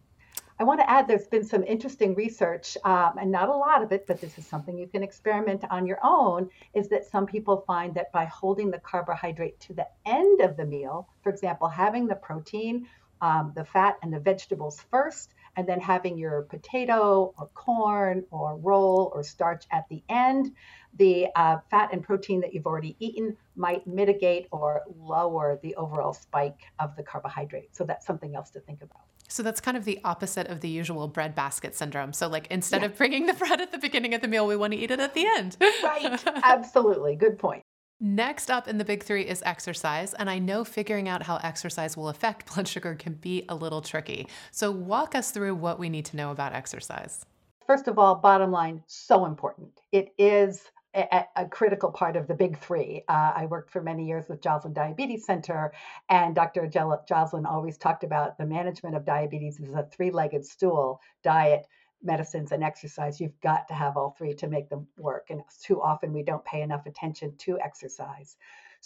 I 0.58 0.64
want 0.64 0.80
to 0.80 0.88
add 0.88 1.06
there's 1.06 1.26
been 1.26 1.44
some 1.44 1.62
interesting 1.64 2.14
research, 2.14 2.78
um, 2.82 3.18
and 3.20 3.30
not 3.30 3.50
a 3.50 3.54
lot 3.54 3.82
of 3.82 3.92
it, 3.92 4.06
but 4.06 4.22
this 4.22 4.38
is 4.38 4.46
something 4.46 4.78
you 4.78 4.86
can 4.86 5.02
experiment 5.02 5.64
on 5.68 5.86
your 5.86 5.98
own. 6.02 6.48
Is 6.72 6.88
that 6.88 7.04
some 7.04 7.26
people 7.26 7.62
find 7.66 7.94
that 7.94 8.10
by 8.10 8.24
holding 8.24 8.70
the 8.70 8.78
carbohydrate 8.78 9.60
to 9.60 9.74
the 9.74 9.86
end 10.06 10.40
of 10.40 10.56
the 10.56 10.64
meal, 10.64 11.08
for 11.22 11.28
example, 11.28 11.68
having 11.68 12.06
the 12.06 12.14
protein, 12.14 12.88
um, 13.20 13.52
the 13.54 13.66
fat, 13.66 13.98
and 14.02 14.10
the 14.10 14.18
vegetables 14.18 14.80
first, 14.90 15.34
and 15.56 15.68
then 15.68 15.78
having 15.78 16.16
your 16.16 16.42
potato 16.42 17.34
or 17.36 17.48
corn 17.52 18.24
or 18.30 18.56
roll 18.56 19.12
or 19.14 19.22
starch 19.22 19.64
at 19.70 19.86
the 19.90 20.02
end, 20.08 20.52
the 20.98 21.26
uh, 21.36 21.58
fat 21.70 21.90
and 21.92 22.02
protein 22.02 22.40
that 22.40 22.54
you've 22.54 22.66
already 22.66 22.96
eaten 22.98 23.36
might 23.56 23.86
mitigate 23.86 24.46
or 24.50 24.82
lower 24.98 25.58
the 25.62 25.74
overall 25.76 26.14
spike 26.14 26.60
of 26.78 26.96
the 26.96 27.02
carbohydrate. 27.02 27.76
So 27.76 27.84
that's 27.84 28.06
something 28.06 28.34
else 28.34 28.50
to 28.50 28.60
think 28.60 28.80
about. 28.82 29.05
So 29.28 29.42
that's 29.42 29.60
kind 29.60 29.76
of 29.76 29.84
the 29.84 30.00
opposite 30.04 30.48
of 30.48 30.60
the 30.60 30.68
usual 30.68 31.08
bread 31.08 31.34
basket 31.34 31.74
syndrome. 31.74 32.12
So, 32.12 32.28
like, 32.28 32.46
instead 32.50 32.82
yeah. 32.82 32.86
of 32.86 32.96
bringing 32.96 33.26
the 33.26 33.34
bread 33.34 33.60
at 33.60 33.72
the 33.72 33.78
beginning 33.78 34.14
of 34.14 34.20
the 34.20 34.28
meal, 34.28 34.46
we 34.46 34.56
want 34.56 34.72
to 34.72 34.78
eat 34.78 34.90
it 34.90 35.00
at 35.00 35.14
the 35.14 35.26
end. 35.36 35.56
right. 35.82 36.22
Absolutely. 36.42 37.16
Good 37.16 37.38
point. 37.38 37.62
Next 37.98 38.50
up 38.50 38.68
in 38.68 38.76
the 38.76 38.84
big 38.84 39.02
three 39.02 39.22
is 39.22 39.42
exercise. 39.46 40.12
And 40.14 40.28
I 40.28 40.38
know 40.38 40.64
figuring 40.64 41.08
out 41.08 41.22
how 41.22 41.36
exercise 41.36 41.96
will 41.96 42.08
affect 42.08 42.46
blood 42.54 42.68
sugar 42.68 42.94
can 42.94 43.14
be 43.14 43.44
a 43.48 43.54
little 43.54 43.82
tricky. 43.82 44.28
So, 44.50 44.70
walk 44.70 45.14
us 45.14 45.30
through 45.30 45.54
what 45.54 45.78
we 45.78 45.88
need 45.88 46.04
to 46.06 46.16
know 46.16 46.30
about 46.30 46.52
exercise. 46.52 47.24
First 47.66 47.88
of 47.88 47.98
all, 47.98 48.14
bottom 48.14 48.52
line, 48.52 48.84
so 48.86 49.26
important. 49.26 49.80
It 49.90 50.14
is 50.18 50.70
a, 50.96 51.26
a 51.36 51.46
critical 51.46 51.90
part 51.90 52.16
of 52.16 52.26
the 52.26 52.34
big 52.34 52.58
three. 52.58 53.02
Uh, 53.08 53.32
I 53.36 53.46
worked 53.46 53.70
for 53.70 53.82
many 53.82 54.06
years 54.06 54.28
with 54.28 54.40
Joslin 54.40 54.72
Diabetes 54.72 55.26
Center, 55.26 55.72
and 56.08 56.34
Dr. 56.34 56.66
Joslin 56.66 57.46
always 57.46 57.78
talked 57.78 58.04
about 58.04 58.38
the 58.38 58.46
management 58.46 58.96
of 58.96 59.04
diabetes 59.04 59.60
as 59.60 59.72
a 59.74 59.88
three 59.92 60.10
legged 60.10 60.44
stool 60.46 61.00
diet, 61.22 61.66
medicines 62.02 62.52
and 62.52 62.62
exercise, 62.62 63.20
you've 63.20 63.40
got 63.40 63.68
to 63.68 63.74
have 63.74 63.96
all 63.96 64.14
three 64.16 64.34
to 64.34 64.46
make 64.46 64.68
them 64.68 64.86
work. 64.96 65.26
And 65.30 65.42
too 65.62 65.82
often 65.82 66.12
we 66.12 66.22
don't 66.22 66.44
pay 66.44 66.62
enough 66.62 66.86
attention 66.86 67.36
to 67.38 67.58
exercise. 67.60 68.36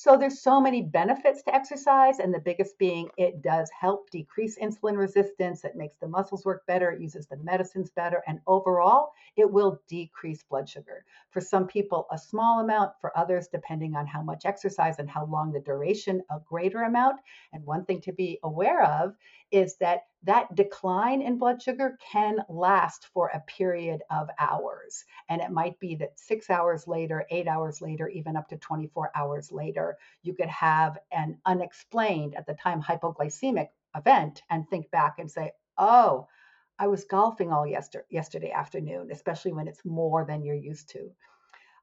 So 0.03 0.17
there's 0.17 0.41
so 0.41 0.63
many 0.63 0.81
benefits 0.81 1.43
to 1.43 1.55
exercise, 1.55 2.21
and 2.21 2.33
the 2.33 2.41
biggest 2.41 2.79
being 2.79 3.11
it 3.19 3.43
does 3.43 3.69
help 3.69 4.09
decrease 4.09 4.59
insulin 4.59 4.97
resistance. 4.97 5.63
It 5.63 5.77
makes 5.77 5.99
the 5.99 6.09
muscles 6.09 6.47
work 6.47 6.65
better. 6.67 6.91
It 6.91 7.03
uses 7.03 7.27
the 7.27 7.37
medicines 7.37 7.91
better, 7.91 8.23
and 8.27 8.41
overall, 8.47 9.13
it 9.37 9.53
will 9.53 9.79
decrease 9.89 10.43
blood 10.43 10.67
sugar. 10.67 11.05
For 11.33 11.43
some 11.43 11.67
people, 11.67 12.07
a 12.11 12.17
small 12.17 12.61
amount. 12.61 12.93
For 13.03 13.15
others, 13.15 13.49
depending 13.49 13.95
on 13.95 14.07
how 14.07 14.23
much 14.23 14.47
exercise 14.47 14.99
and 14.99 15.11
how 15.11 15.27
long 15.27 15.53
the 15.53 15.61
duration, 15.61 16.23
a 16.31 16.41
greater 16.49 16.85
amount. 16.85 17.21
And 17.53 17.67
one 17.67 17.85
thing 17.85 18.01
to 18.01 18.13
be 18.13 18.39
aware 18.43 18.83
of 18.83 19.15
is 19.51 19.77
that 19.77 20.05
that 20.23 20.55
decline 20.55 21.23
in 21.23 21.39
blood 21.39 21.63
sugar 21.63 21.99
can 22.13 22.39
last 22.49 23.07
for 23.07 23.29
a 23.29 23.41
period 23.41 24.03
of 24.11 24.29
hours. 24.39 25.05
And 25.29 25.41
it 25.41 25.51
might 25.51 25.79
be 25.81 25.95
that 25.97 26.19
six 26.19 26.51
hours 26.51 26.87
later, 26.87 27.25
eight 27.31 27.49
hours 27.49 27.81
later, 27.81 28.09
even 28.09 28.37
up 28.37 28.49
to 28.49 28.57
24 28.59 29.11
hours 29.15 29.51
later, 29.51 29.90
you 30.23 30.35
could 30.35 30.49
have 30.49 30.99
an 31.13 31.39
unexplained, 31.47 32.35
at 32.37 32.47
the 32.47 32.55
time, 32.55 32.83
hypoglycemic 32.83 33.69
event 33.97 34.43
and 34.51 34.69
think 34.69 34.91
back 34.91 35.19
and 35.19 35.31
say, 35.31 35.53
oh, 35.79 36.27
I 36.79 36.87
was 36.87 37.05
golfing 37.05 37.53
all 37.53 37.67
yester- 37.67 38.07
yesterday 38.11 38.53
afternoon, 38.53 39.11
especially 39.11 39.53
when 39.53 39.69
it's 39.69 39.85
more 39.85 40.25
than 40.25 40.43
you're 40.43 40.55
used 40.55 40.89
to. 40.91 41.11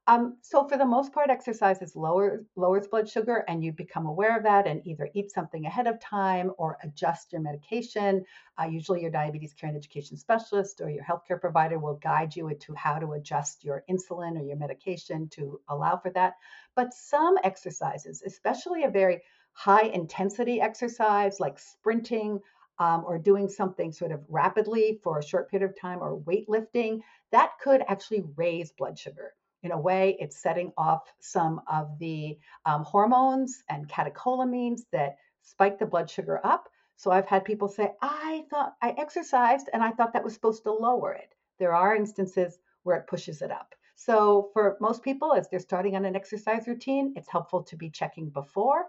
Um, 0.08 0.38
so 0.40 0.66
for 0.66 0.78
the 0.78 0.86
most 0.86 1.12
part, 1.12 1.28
exercise 1.28 1.94
lower, 1.94 2.42
lowers 2.56 2.86
blood 2.86 3.10
sugar, 3.10 3.44
and 3.46 3.62
you 3.62 3.72
become 3.72 4.06
aware 4.06 4.38
of 4.38 4.44
that 4.44 4.66
and 4.66 4.80
either 4.86 5.10
eat 5.12 5.30
something 5.30 5.66
ahead 5.66 5.86
of 5.86 6.00
time 6.00 6.50
or 6.56 6.78
adjust 6.82 7.30
your 7.30 7.42
medication. 7.42 8.24
Uh, 8.58 8.64
usually, 8.64 9.02
your 9.02 9.10
diabetes 9.10 9.52
care 9.52 9.68
and 9.68 9.76
education 9.76 10.16
specialist 10.16 10.80
or 10.80 10.88
your 10.88 11.04
healthcare 11.04 11.38
provider 11.38 11.78
will 11.78 11.96
guide 11.96 12.34
you 12.34 12.48
into 12.48 12.72
how 12.72 12.98
to 12.98 13.12
adjust 13.12 13.62
your 13.62 13.84
insulin 13.90 14.40
or 14.40 14.42
your 14.42 14.56
medication 14.56 15.28
to 15.28 15.60
allow 15.68 15.98
for 15.98 16.10
that. 16.12 16.36
But 16.74 16.94
some 16.94 17.36
exercises, 17.44 18.22
especially 18.24 18.84
a 18.84 18.90
very 18.90 19.20
high 19.52 19.88
intensity 19.88 20.58
exercise 20.58 21.38
like 21.38 21.58
sprinting 21.58 22.40
um, 22.78 23.04
or 23.06 23.18
doing 23.18 23.50
something 23.50 23.92
sort 23.92 24.12
of 24.12 24.24
rapidly 24.30 25.00
for 25.02 25.18
a 25.18 25.22
short 25.24 25.50
period 25.50 25.68
of 25.68 25.78
time 25.78 25.98
or 26.00 26.18
weightlifting, 26.18 27.00
that 27.30 27.50
could 27.62 27.82
actually 27.86 28.24
raise 28.36 28.72
blood 28.72 28.98
sugar 28.98 29.34
in 29.62 29.72
a 29.72 29.80
way, 29.80 30.16
it's 30.20 30.40
setting 30.40 30.72
off 30.76 31.12
some 31.20 31.60
of 31.66 31.98
the 31.98 32.38
um, 32.64 32.84
hormones 32.84 33.62
and 33.68 33.88
catecholamines 33.88 34.82
that 34.92 35.16
spike 35.42 35.78
the 35.78 35.86
blood 35.86 36.08
sugar 36.08 36.40
up. 36.44 36.68
So 36.96 37.10
I've 37.10 37.26
had 37.26 37.44
people 37.44 37.68
say, 37.68 37.92
I 38.02 38.44
thought 38.50 38.74
I 38.82 38.94
exercised 38.98 39.68
and 39.72 39.82
I 39.82 39.90
thought 39.90 40.12
that 40.12 40.24
was 40.24 40.34
supposed 40.34 40.62
to 40.64 40.72
lower 40.72 41.12
it. 41.12 41.34
There 41.58 41.74
are 41.74 41.94
instances 41.94 42.58
where 42.82 42.96
it 42.96 43.06
pushes 43.06 43.42
it 43.42 43.50
up. 43.50 43.74
So 43.94 44.50
for 44.52 44.76
most 44.80 45.02
people, 45.02 45.32
as 45.32 45.48
they're 45.48 45.58
starting 45.58 45.96
on 45.96 46.04
an 46.04 46.14
exercise 46.14 46.68
routine, 46.68 47.14
it's 47.16 47.28
helpful 47.28 47.62
to 47.64 47.76
be 47.76 47.90
checking 47.90 48.28
before 48.30 48.86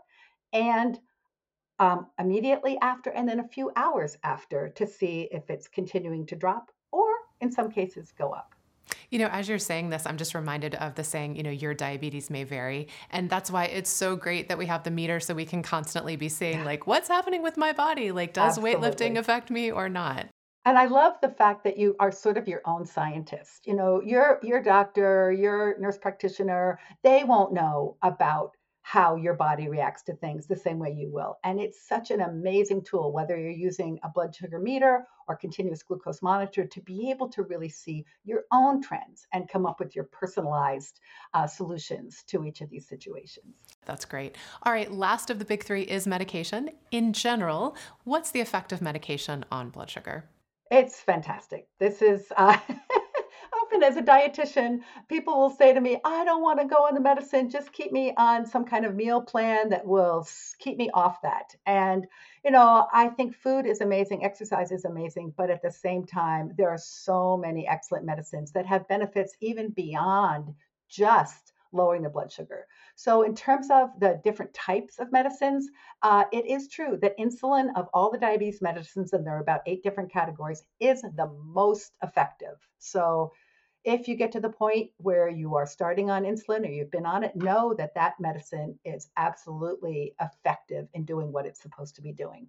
and 0.53 0.99
um, 1.79 2.07
immediately 2.19 2.77
after, 2.81 3.09
and 3.09 3.27
then 3.27 3.39
a 3.39 3.47
few 3.47 3.71
hours 3.75 4.17
after 4.23 4.69
to 4.69 4.85
see 4.85 5.29
if 5.31 5.49
it's 5.49 5.67
continuing 5.67 6.25
to 6.27 6.35
drop 6.35 6.71
or 6.91 7.07
in 7.41 7.51
some 7.51 7.71
cases 7.71 8.11
go 8.17 8.31
up. 8.31 8.53
You 9.11 9.19
know, 9.19 9.27
as 9.31 9.49
you're 9.49 9.59
saying 9.59 9.89
this, 9.89 10.05
I'm 10.05 10.17
just 10.17 10.35
reminded 10.35 10.75
of 10.75 10.95
the 10.95 11.03
saying, 11.03 11.35
you 11.35 11.43
know, 11.43 11.49
your 11.49 11.73
diabetes 11.73 12.29
may 12.29 12.43
vary. 12.43 12.87
And 13.09 13.29
that's 13.29 13.49
why 13.49 13.65
it's 13.65 13.89
so 13.89 14.15
great 14.15 14.49
that 14.49 14.57
we 14.57 14.67
have 14.67 14.83
the 14.83 14.91
meter 14.91 15.19
so 15.19 15.33
we 15.33 15.45
can 15.45 15.63
constantly 15.63 16.15
be 16.15 16.29
seeing, 16.29 16.59
yeah. 16.59 16.65
like, 16.65 16.87
what's 16.87 17.07
happening 17.07 17.41
with 17.41 17.57
my 17.57 17.73
body? 17.73 18.11
Like, 18.11 18.33
does 18.33 18.57
Absolutely. 18.57 18.89
weightlifting 18.89 19.17
affect 19.17 19.49
me 19.49 19.71
or 19.71 19.89
not? 19.89 20.27
And 20.65 20.77
I 20.77 20.85
love 20.85 21.13
the 21.21 21.29
fact 21.29 21.63
that 21.63 21.77
you 21.77 21.95
are 21.99 22.11
sort 22.11 22.37
of 22.37 22.47
your 22.47 22.61
own 22.65 22.85
scientist. 22.85 23.65
You 23.65 23.75
know, 23.75 24.01
your 24.01 24.39
your 24.43 24.61
doctor, 24.61 25.31
your 25.31 25.75
nurse 25.79 25.97
practitioner, 25.97 26.79
they 27.01 27.23
won't 27.23 27.53
know 27.53 27.95
about 28.01 28.55
how 28.89 29.15
your 29.15 29.36
body 29.36 29.69
reacts 29.69 30.01
to 30.01 30.15
things 30.15 30.48
the 30.48 30.55
same 30.55 30.79
way 30.79 30.89
you 30.89 31.12
will. 31.12 31.38
And 31.43 31.60
it's 31.60 31.88
such 31.88 32.10
an 32.10 32.22
amazing 32.22 32.84
tool, 32.84 33.13
whether 33.13 33.38
you're 33.38 33.51
using 33.51 34.00
a 34.01 34.10
blood 34.10 34.36
sugar 34.36 34.58
meter 34.58 35.05
or 35.27 35.36
continuous 35.36 35.84
glucose 35.84 36.24
monitor, 36.24 36.65
to 36.65 36.81
be 36.81 37.12
able 37.12 37.29
to 37.29 37.43
really 37.43 37.69
see 37.69 38.03
your 38.25 38.46
own 38.51 38.81
trends 38.81 39.27
and 39.31 39.48
come 39.48 39.67
up 39.67 39.79
with 39.79 39.96
your 39.96 40.05
personalized 40.05 41.01
uh, 41.36 41.46
solutions 41.46 42.24
to 42.29 42.43
each 42.43 42.62
of 42.62 42.72
these 42.72 42.88
situations. 42.88 43.58
That's 43.86 44.05
great. 44.05 44.36
All 44.63 44.74
right, 44.74 44.91
last 44.91 45.29
of 45.29 45.38
the 45.38 45.46
big 45.46 45.63
three 45.63 45.84
is 45.84 46.08
medication. 46.08 46.72
In 46.89 47.13
general, 47.13 47.77
what's 48.05 48.31
the 48.31 48.41
effect 48.41 48.72
of 48.72 48.81
medication 48.81 49.46
on 49.51 49.69
blood 49.69 49.91
sugar? 49.91 50.25
It's 50.72 51.00
fantastic. 51.00 51.67
This 51.77 52.01
is. 52.01 52.25
Uh, 52.36 52.58
often 53.53 53.84
as 53.84 53.98
a 53.98 54.01
dietitian, 54.01 54.79
people 55.08 55.39
will 55.39 55.50
say 55.50 55.74
to 55.74 55.82
me, 55.82 56.00
I 56.03 56.25
don't 56.25 56.41
want 56.41 56.60
to 56.60 56.65
go 56.65 56.86
on 56.86 56.94
the 56.94 57.00
medicine, 57.00 57.50
just 57.50 57.72
keep 57.72 57.91
me 57.91 58.13
on 58.18 58.46
some 58.46 58.65
kind 58.65 58.86
of 58.86 58.96
meal 58.96 59.22
plan 59.22 59.70
that 59.70 59.86
will 59.86 60.27
keep 60.60 60.77
me 60.77 60.89
off 60.94 61.22
that. 61.22 61.56
And, 61.65 62.06
you 62.44 62.51
know, 62.51 62.88
I 62.94 63.10
think 63.10 63.36
food 63.36 63.65
is 63.65 63.82
amazing, 63.82 64.24
exercise 64.24 64.72
is 64.72 64.86
amazing, 64.86 65.34
but 65.38 65.50
at 65.50 65.62
the 65.62 65.72
same 65.72 66.06
time, 66.06 66.53
there 66.58 66.70
are 66.70 66.77
so 66.77 67.38
many 67.38 67.68
excellent 67.68 68.06
medicines 68.06 68.51
that 68.53 68.65
have 68.65 68.88
benefits 68.88 69.36
even 69.41 69.70
beyond 69.70 70.53
just 70.88 71.53
lowering 71.71 72.03
the 72.03 72.09
blood 72.09 72.31
sugar. 72.31 72.65
So, 72.95 73.23
in 73.23 73.35
terms 73.35 73.67
of 73.71 73.89
the 73.99 74.19
different 74.23 74.53
types 74.53 74.99
of 74.99 75.11
medicines, 75.11 75.69
uh, 76.01 76.25
it 76.31 76.45
is 76.45 76.67
true 76.67 76.97
that 77.01 77.17
insulin, 77.17 77.69
of 77.75 77.88
all 77.93 78.11
the 78.11 78.17
diabetes 78.17 78.61
medicines, 78.61 79.13
and 79.13 79.25
there 79.25 79.38
are 79.38 79.41
about 79.41 79.61
eight 79.65 79.83
different 79.83 80.11
categories, 80.11 80.63
is 80.79 81.01
the 81.01 81.31
most 81.43 81.93
effective. 82.03 82.57
So, 82.79 83.31
if 83.85 84.07
you 84.07 84.15
get 84.15 84.31
to 84.33 84.39
the 84.39 84.49
point 84.49 84.91
where 84.97 85.29
you 85.29 85.55
are 85.55 85.65
starting 85.65 86.09
on 86.09 86.23
insulin 86.23 86.67
or 86.67 86.71
you've 86.71 86.91
been 86.91 87.05
on 87.05 87.23
it, 87.23 87.35
know 87.35 87.73
that 87.77 87.95
that 87.95 88.19
medicine 88.19 88.77
is 88.83 89.09
absolutely 89.15 90.13
effective 90.19 90.88
in 90.93 91.05
doing 91.05 91.31
what 91.31 91.45
it's 91.45 91.61
supposed 91.61 91.95
to 91.95 92.01
be 92.01 92.11
doing. 92.11 92.47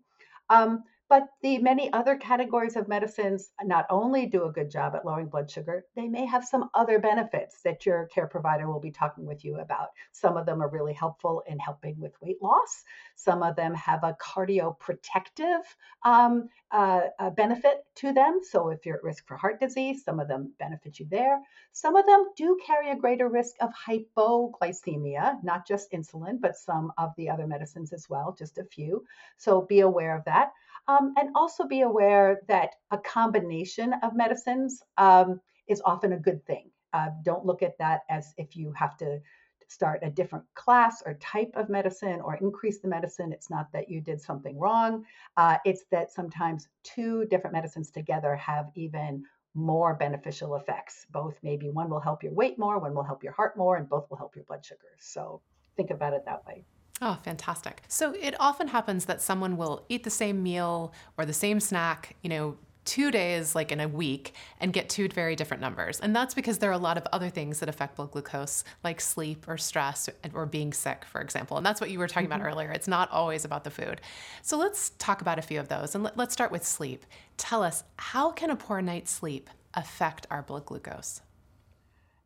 Um, 0.48 0.82
but 1.10 1.26
the 1.42 1.58
many 1.58 1.92
other 1.92 2.16
categories 2.16 2.76
of 2.76 2.86
medicines 2.86 3.50
not 3.64 3.84
only 3.90 4.26
do 4.26 4.44
a 4.44 4.52
good 4.52 4.70
job 4.70 4.94
at 4.94 5.04
lowering 5.04 5.26
blood 5.26 5.50
sugar, 5.50 5.84
they 5.96 6.06
may 6.06 6.24
have 6.24 6.44
some 6.44 6.70
other 6.72 7.00
benefits 7.00 7.60
that 7.64 7.84
your 7.84 8.06
care 8.14 8.28
provider 8.28 8.70
will 8.70 8.78
be 8.78 8.92
talking 8.92 9.26
with 9.26 9.44
you 9.44 9.58
about. 9.58 9.88
Some 10.12 10.36
of 10.36 10.46
them 10.46 10.62
are 10.62 10.70
really 10.70 10.92
helpful 10.92 11.42
in 11.48 11.58
helping 11.58 11.98
with 11.98 12.12
weight 12.22 12.40
loss. 12.40 12.84
Some 13.16 13.42
of 13.42 13.56
them 13.56 13.74
have 13.74 14.04
a 14.04 14.16
cardioprotective 14.22 15.62
um, 16.04 16.48
uh, 16.70 17.00
benefit 17.36 17.84
to 17.96 18.12
them. 18.12 18.38
So 18.48 18.68
if 18.68 18.86
you're 18.86 18.98
at 18.98 19.02
risk 19.02 19.26
for 19.26 19.36
heart 19.36 19.58
disease, 19.58 20.04
some 20.04 20.20
of 20.20 20.28
them 20.28 20.52
benefit 20.60 21.00
you 21.00 21.06
there. 21.10 21.40
Some 21.72 21.96
of 21.96 22.06
them 22.06 22.24
do 22.36 22.56
carry 22.64 22.90
a 22.90 22.96
greater 22.96 23.28
risk 23.28 23.56
of 23.60 23.70
hypoglycemia, 23.74 25.42
not 25.42 25.66
just 25.66 25.90
insulin, 25.90 26.40
but 26.40 26.56
some 26.56 26.92
of 26.96 27.10
the 27.16 27.30
other 27.30 27.48
medicines 27.48 27.92
as 27.92 28.08
well, 28.08 28.32
just 28.38 28.58
a 28.58 28.64
few. 28.64 29.04
So 29.38 29.62
be 29.62 29.80
aware 29.80 30.16
of 30.16 30.24
that. 30.26 30.52
Um, 30.88 30.99
and 31.16 31.30
also 31.34 31.66
be 31.66 31.82
aware 31.82 32.40
that 32.48 32.70
a 32.90 32.98
combination 32.98 33.94
of 34.02 34.14
medicines 34.14 34.82
um, 34.98 35.40
is 35.68 35.82
often 35.84 36.12
a 36.12 36.18
good 36.18 36.44
thing. 36.46 36.70
Uh, 36.92 37.08
don't 37.22 37.44
look 37.44 37.62
at 37.62 37.78
that 37.78 38.00
as 38.08 38.34
if 38.36 38.56
you 38.56 38.72
have 38.72 38.96
to 38.96 39.20
start 39.68 40.00
a 40.02 40.10
different 40.10 40.44
class 40.54 41.02
or 41.06 41.14
type 41.14 41.52
of 41.54 41.68
medicine 41.68 42.20
or 42.20 42.34
increase 42.36 42.80
the 42.80 42.88
medicine. 42.88 43.32
It's 43.32 43.50
not 43.50 43.70
that 43.72 43.88
you 43.88 44.00
did 44.00 44.20
something 44.20 44.58
wrong. 44.58 45.04
Uh, 45.36 45.58
it's 45.64 45.84
that 45.92 46.12
sometimes 46.12 46.68
two 46.82 47.24
different 47.26 47.54
medicines 47.54 47.90
together 47.90 48.34
have 48.36 48.66
even 48.74 49.22
more 49.54 49.94
beneficial 49.94 50.56
effects. 50.56 51.06
Both 51.10 51.38
maybe 51.42 51.70
one 51.70 51.88
will 51.88 52.00
help 52.00 52.22
your 52.22 52.32
weight 52.32 52.58
more, 52.58 52.78
one 52.80 52.94
will 52.94 53.04
help 53.04 53.22
your 53.22 53.32
heart 53.32 53.56
more, 53.56 53.76
and 53.76 53.88
both 53.88 54.10
will 54.10 54.16
help 54.16 54.34
your 54.34 54.44
blood 54.44 54.64
sugar. 54.64 54.90
So 54.98 55.40
think 55.76 55.90
about 55.90 56.14
it 56.14 56.24
that 56.26 56.44
way. 56.46 56.64
Oh, 57.02 57.18
fantastic. 57.22 57.82
So 57.88 58.14
it 58.14 58.34
often 58.38 58.68
happens 58.68 59.06
that 59.06 59.22
someone 59.22 59.56
will 59.56 59.84
eat 59.88 60.04
the 60.04 60.10
same 60.10 60.42
meal 60.42 60.92
or 61.16 61.24
the 61.24 61.32
same 61.32 61.58
snack, 61.58 62.16
you 62.22 62.28
know, 62.28 62.56
two 62.84 63.10
days, 63.10 63.54
like 63.54 63.72
in 63.72 63.80
a 63.80 63.88
week, 63.88 64.34
and 64.58 64.72
get 64.72 64.88
two 64.88 65.08
very 65.08 65.36
different 65.36 65.60
numbers. 65.60 66.00
And 66.00 66.14
that's 66.14 66.34
because 66.34 66.58
there 66.58 66.70
are 66.70 66.74
a 66.74 66.78
lot 66.78 66.96
of 66.96 67.06
other 67.12 67.30
things 67.30 67.60
that 67.60 67.68
affect 67.68 67.96
blood 67.96 68.10
glucose, 68.10 68.64
like 68.82 69.00
sleep 69.00 69.46
or 69.48 69.56
stress 69.56 70.08
or 70.34 70.44
being 70.44 70.72
sick, 70.72 71.04
for 71.04 71.20
example. 71.20 71.56
And 71.56 71.64
that's 71.64 71.80
what 71.80 71.90
you 71.90 71.98
were 71.98 72.08
talking 72.08 72.28
mm-hmm. 72.28 72.40
about 72.40 72.52
earlier. 72.52 72.70
It's 72.70 72.88
not 72.88 73.10
always 73.10 73.44
about 73.44 73.64
the 73.64 73.70
food. 73.70 74.00
So 74.42 74.58
let's 74.58 74.90
talk 74.98 75.20
about 75.20 75.38
a 75.38 75.42
few 75.42 75.60
of 75.60 75.68
those. 75.68 75.94
And 75.94 76.10
let's 76.16 76.32
start 76.32 76.50
with 76.50 76.66
sleep. 76.66 77.06
Tell 77.36 77.62
us, 77.62 77.84
how 77.96 78.30
can 78.30 78.50
a 78.50 78.56
poor 78.56 78.82
night's 78.82 79.10
sleep 79.10 79.48
affect 79.74 80.26
our 80.30 80.42
blood 80.42 80.66
glucose? 80.66 81.22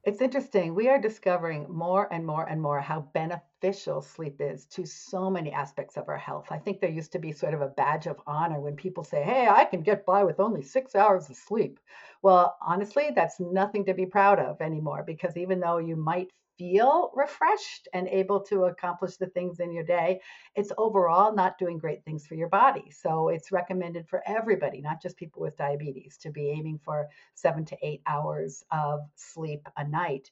It's 0.05 0.21
interesting. 0.21 0.75
We 0.75 0.89
are 0.89 1.01
discovering 1.01 1.67
more 1.69 2.13
and 2.13 2.27
more 2.27 2.47
and 2.49 2.61
more 2.61 2.81
how 2.81 3.09
beneficial 3.13 3.54
beneficial 3.65 4.03
sleep 4.03 4.41
is 4.41 4.67
to 4.67 4.85
so 4.85 5.31
many 5.31 5.51
aspects 5.51 5.97
of 5.97 6.09
our 6.11 6.19
health. 6.19 6.49
I 6.51 6.59
think 6.59 6.81
there 6.81 6.91
used 6.91 7.13
to 7.13 7.19
be 7.19 7.33
sort 7.33 7.55
of 7.55 7.63
a 7.63 7.69
badge 7.69 8.07
of 8.07 8.21
honor 8.27 8.61
when 8.61 8.77
people 8.77 9.05
say, 9.05 9.23
Hey, 9.23 9.49
I 9.49 9.65
can 9.65 9.81
get 9.83 10.05
by 10.05 10.23
with 10.23 10.39
only 10.39 10.61
six 10.61 10.95
hours 10.95 11.31
of 11.31 11.37
sleep. 11.37 11.81
Well, 12.23 12.57
honestly, 12.61 13.11
that's 13.15 13.41
nothing 13.41 13.87
to 13.87 13.95
be 13.95 14.05
proud 14.05 14.39
of 14.39 14.61
anymore 14.61 15.03
because 15.07 15.37
even 15.39 15.61
though 15.61 15.79
you 15.79 15.97
might 15.97 16.31
feel 16.59 17.11
refreshed 17.15 17.89
and 17.95 18.07
able 18.09 18.41
to 18.41 18.65
accomplish 18.65 19.17
the 19.17 19.29
things 19.29 19.61
in 19.61 19.73
your 19.73 19.83
day, 19.83 20.21
it's 20.55 20.73
overall 20.77 21.35
not 21.35 21.59
doing 21.59 21.79
great 21.79 22.05
things 22.05 22.27
for 22.27 22.35
your 22.35 22.49
body. 22.49 22.91
So 22.91 23.29
it's 23.31 23.51
recommended 23.51 24.07
for 24.09 24.23
everybody, 24.27 24.83
not 24.83 25.01
just 25.01 25.17
people 25.17 25.41
with 25.41 25.57
diabetes, 25.57 26.19
to 26.19 26.31
be 26.31 26.51
aiming 26.51 26.81
for 26.85 27.09
seven 27.35 27.65
to 27.65 27.77
eight 27.83 28.03
hours 28.07 28.63
of 28.71 29.01
sleep 29.17 29.67
a 29.79 29.89
night. 29.89 30.31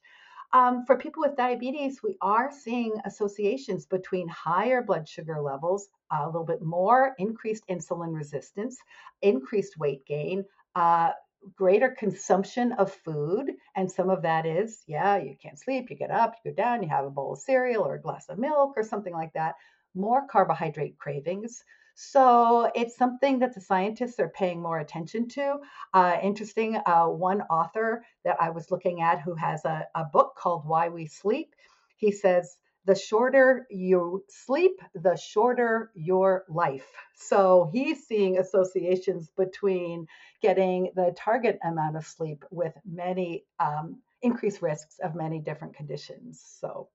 Um, 0.53 0.85
for 0.85 0.99
people 0.99 1.23
with 1.23 1.37
diabetes, 1.37 2.03
we 2.03 2.17
are 2.21 2.51
seeing 2.53 2.95
associations 3.05 3.87
between 3.87 4.29
higher 4.29 4.83
blood 4.83 5.09
sugar 5.09 5.41
levels, 5.41 5.89
a 6.11 6.27
little 6.27 6.45
bit 6.45 6.63
more 6.63 7.15
increased 7.19 7.67
insulin 7.69 8.15
resistance, 8.15 8.79
increased 9.23 9.79
weight 9.79 10.05
gain, 10.05 10.45
uh, 10.75 11.13
greater 11.57 11.91
consumption 11.91 12.73
of 12.73 12.93
food. 12.93 13.53
And 13.75 13.91
some 13.91 14.11
of 14.11 14.23
that 14.23 14.45
is, 14.47 14.83
yeah, 14.87 15.17
you 15.17 15.37
can't 15.43 15.59
sleep, 15.59 15.91
you 15.91 15.97
get 15.97 16.11
up, 16.11 16.35
you 16.45 16.51
go 16.53 16.55
down, 16.55 16.83
you 16.83 16.89
have 16.91 17.07
a 17.07 17.11
bowl 17.11 17.33
of 17.33 17.39
cereal 17.39 17.85
or 17.87 17.95
a 17.95 18.03
glass 18.03 18.29
of 18.29 18.39
milk 18.39 18.75
or 18.77 18.83
something 18.83 19.13
like 19.13 19.33
that. 19.33 19.55
More 19.95 20.27
carbohydrate 20.27 20.99
cravings. 20.99 21.65
So 21.95 22.71
it's 22.75 22.97
something 22.97 23.39
that 23.41 23.55
the 23.55 23.61
scientists 23.61 24.19
are 24.19 24.31
paying 24.31 24.61
more 24.61 24.79
attention 24.79 25.29
to. 25.29 25.59
Uh, 25.93 26.17
interesting, 26.23 26.81
uh, 26.87 27.07
one 27.07 27.43
author 27.43 28.05
that 28.25 28.37
I 28.41 28.51
was 28.51 28.71
looking 28.71 29.03
at 29.03 29.21
who 29.21 29.35
has 29.35 29.65
a, 29.65 29.87
a 29.95 30.05
book 30.05 30.35
called 30.37 30.67
Why 30.67 30.89
We 30.89 31.07
Sleep, 31.07 31.55
he 31.97 32.11
says, 32.11 32.57
the 32.85 32.95
shorter 32.97 33.67
you 33.71 34.25
sleep, 34.29 34.81
the 34.95 35.17
shorter 35.17 35.93
your 35.95 36.45
life. 36.49 36.91
So 37.15 37.71
he's 37.73 38.07
seeing 38.07 38.39
associations 38.39 39.31
between 39.37 40.09
getting 40.41 40.91
the 40.97 41.15
target 41.17 41.59
amount 41.63 41.97
of 41.97 42.05
sleep 42.05 42.45
with 42.51 42.73
many 42.85 43.45
um, 43.61 44.01
increased 44.21 44.63
risks 44.63 44.99
of 44.99 45.15
many 45.15 45.39
different 45.39 45.77
conditions. 45.77 46.43
So 46.61 46.89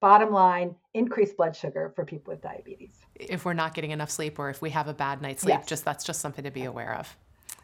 bottom 0.00 0.32
line 0.32 0.74
increased 0.94 1.36
blood 1.36 1.54
sugar 1.54 1.92
for 1.94 2.04
people 2.04 2.32
with 2.32 2.42
diabetes. 2.42 3.00
If 3.14 3.44
we're 3.44 3.52
not 3.52 3.74
getting 3.74 3.90
enough 3.90 4.10
sleep 4.10 4.38
or 4.38 4.50
if 4.50 4.60
we 4.60 4.70
have 4.70 4.88
a 4.88 4.94
bad 4.94 5.22
night's 5.22 5.42
sleep 5.42 5.58
yes. 5.58 5.66
just 5.66 5.84
that's 5.84 6.04
just 6.04 6.20
something 6.20 6.44
to 6.44 6.50
be 6.50 6.64
aware 6.64 6.94
of 6.94 7.16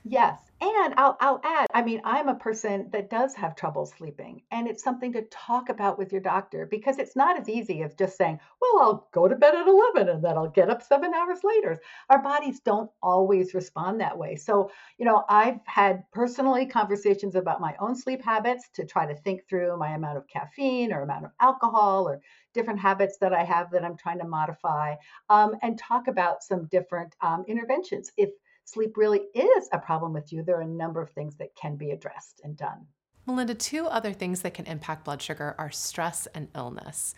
Yes. 0.08 0.40
And 0.60 0.94
I'll, 0.96 1.16
I'll 1.20 1.40
add, 1.44 1.66
I 1.74 1.82
mean, 1.82 2.00
I'm 2.04 2.28
a 2.28 2.34
person 2.36 2.88
that 2.92 3.10
does 3.10 3.34
have 3.34 3.56
trouble 3.56 3.84
sleeping, 3.86 4.40
and 4.52 4.68
it's 4.68 4.82
something 4.82 5.12
to 5.12 5.22
talk 5.22 5.68
about 5.68 5.98
with 5.98 6.12
your 6.12 6.20
doctor 6.20 6.64
because 6.64 6.98
it's 6.98 7.16
not 7.16 7.38
as 7.38 7.48
easy 7.48 7.82
as 7.82 7.94
just 7.94 8.16
saying, 8.16 8.38
well, 8.62 8.82
I'll 8.82 9.08
go 9.12 9.26
to 9.28 9.34
bed 9.34 9.54
at 9.56 9.66
11 9.66 10.08
and 10.08 10.24
then 10.24 10.38
I'll 10.38 10.48
get 10.48 10.70
up 10.70 10.82
seven 10.82 11.12
hours 11.12 11.40
later. 11.44 11.78
Our 12.08 12.22
bodies 12.22 12.60
don't 12.60 12.88
always 13.02 13.52
respond 13.52 14.00
that 14.00 14.16
way. 14.16 14.36
So, 14.36 14.70
you 14.96 15.04
know, 15.04 15.24
I've 15.28 15.58
had 15.66 16.04
personally 16.12 16.66
conversations 16.66 17.34
about 17.34 17.60
my 17.60 17.74
own 17.80 17.96
sleep 17.96 18.24
habits 18.24 18.68
to 18.74 18.86
try 18.86 19.06
to 19.06 19.14
think 19.14 19.46
through 19.48 19.76
my 19.76 19.90
amount 19.90 20.18
of 20.18 20.28
caffeine 20.28 20.92
or 20.92 21.02
amount 21.02 21.26
of 21.26 21.32
alcohol 21.40 22.08
or 22.08 22.20
different 22.54 22.80
habits 22.80 23.18
that 23.18 23.34
I 23.34 23.44
have 23.44 23.72
that 23.72 23.84
I'm 23.84 23.96
trying 23.96 24.20
to 24.20 24.26
modify 24.28 24.94
um, 25.28 25.56
and 25.62 25.76
talk 25.78 26.06
about 26.08 26.42
some 26.44 26.66
different 26.66 27.14
um, 27.20 27.44
interventions. 27.46 28.10
If 28.16 28.30
sleep 28.66 28.96
really 28.96 29.20
is 29.34 29.68
a 29.72 29.78
problem 29.78 30.12
with 30.12 30.32
you, 30.32 30.42
there 30.42 30.58
are 30.58 30.62
a 30.62 30.66
number 30.66 31.00
of 31.00 31.10
things 31.10 31.36
that 31.36 31.54
can 31.54 31.76
be 31.76 31.90
addressed 31.90 32.40
and 32.44 32.56
done. 32.56 32.86
Melinda, 33.26 33.54
two 33.54 33.86
other 33.86 34.12
things 34.12 34.42
that 34.42 34.54
can 34.54 34.66
impact 34.66 35.04
blood 35.04 35.20
sugar 35.20 35.54
are 35.58 35.70
stress 35.70 36.26
and 36.34 36.48
illness. 36.54 37.14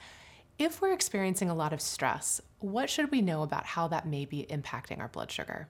If 0.59 0.81
we're 0.81 0.93
experiencing 0.93 1.51
a 1.51 1.55
lot 1.55 1.73
of 1.73 1.81
stress, 1.81 2.41
what 2.59 2.91
should 2.91 3.11
we 3.11 3.23
know 3.23 3.43
about 3.43 3.67
how 3.67 3.89
that 3.89 4.07
may 4.07 4.25
be 4.25 4.47
impacting 4.51 5.01
our 5.01 5.09
blood 5.09 5.31
sugar? 5.31 5.69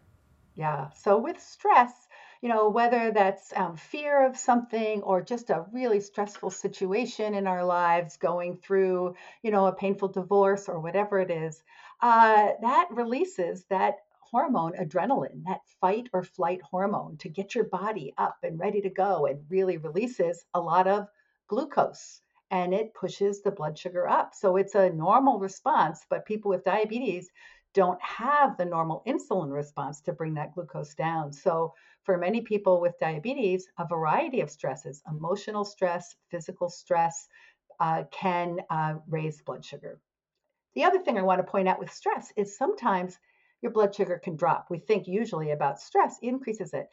Yeah, 0.54 0.90
so 0.90 1.18
with 1.18 1.40
stress, 1.40 1.92
you 2.40 2.48
know, 2.48 2.68
whether 2.68 3.10
that's 3.10 3.52
um, 3.54 3.76
fear 3.76 4.26
of 4.26 4.36
something 4.36 5.02
or 5.02 5.20
just 5.22 5.50
a 5.50 5.66
really 5.72 6.00
stressful 6.00 6.50
situation 6.50 7.34
in 7.34 7.46
our 7.46 7.64
lives, 7.64 8.16
going 8.16 8.56
through, 8.56 9.14
you 9.42 9.50
know, 9.50 9.66
a 9.66 9.72
painful 9.72 10.08
divorce 10.08 10.68
or 10.68 10.80
whatever 10.80 11.20
it 11.20 11.30
is, 11.30 11.62
uh, 12.00 12.48
that 12.62 12.88
releases 12.90 13.64
that 13.64 13.96
hormone, 14.30 14.72
adrenaline, 14.74 15.44
that 15.46 15.60
fight 15.80 16.08
or 16.12 16.22
flight 16.22 16.60
hormone 16.62 17.16
to 17.18 17.28
get 17.28 17.54
your 17.54 17.64
body 17.64 18.14
up 18.18 18.36
and 18.42 18.58
ready 18.58 18.80
to 18.82 18.90
go 18.90 19.26
and 19.26 19.44
really 19.48 19.76
releases 19.76 20.44
a 20.54 20.60
lot 20.60 20.86
of 20.86 21.08
glucose 21.48 22.20
and 22.50 22.72
it 22.72 22.94
pushes 22.94 23.42
the 23.42 23.50
blood 23.50 23.78
sugar 23.78 24.08
up. 24.08 24.34
So 24.34 24.56
it's 24.56 24.74
a 24.74 24.90
normal 24.90 25.38
response, 25.38 26.06
but 26.08 26.26
people 26.26 26.50
with 26.50 26.64
diabetes 26.64 27.30
don't 27.74 28.00
have 28.02 28.56
the 28.56 28.64
normal 28.64 29.02
insulin 29.06 29.52
response 29.52 30.00
to 30.02 30.12
bring 30.12 30.34
that 30.34 30.54
glucose 30.54 30.94
down. 30.94 31.32
So 31.32 31.74
for 32.04 32.16
many 32.16 32.40
people 32.40 32.80
with 32.80 32.98
diabetes, 32.98 33.68
a 33.78 33.86
variety 33.86 34.40
of 34.40 34.50
stresses, 34.50 35.02
emotional 35.08 35.64
stress, 35.64 36.16
physical 36.30 36.70
stress, 36.70 37.28
uh, 37.80 38.04
can 38.10 38.58
uh, 38.70 38.94
raise 39.08 39.42
blood 39.42 39.64
sugar. 39.64 40.00
The 40.74 40.84
other 40.84 40.98
thing 40.98 41.18
I 41.18 41.22
want 41.22 41.44
to 41.44 41.50
point 41.50 41.68
out 41.68 41.78
with 41.78 41.92
stress 41.92 42.32
is 42.36 42.56
sometimes 42.56 43.18
your 43.62 43.72
blood 43.72 43.94
sugar 43.94 44.20
can 44.22 44.36
drop. 44.36 44.68
We 44.70 44.78
think 44.78 45.06
usually 45.06 45.50
about 45.50 45.80
stress 45.80 46.18
increases 46.22 46.72
it. 46.74 46.88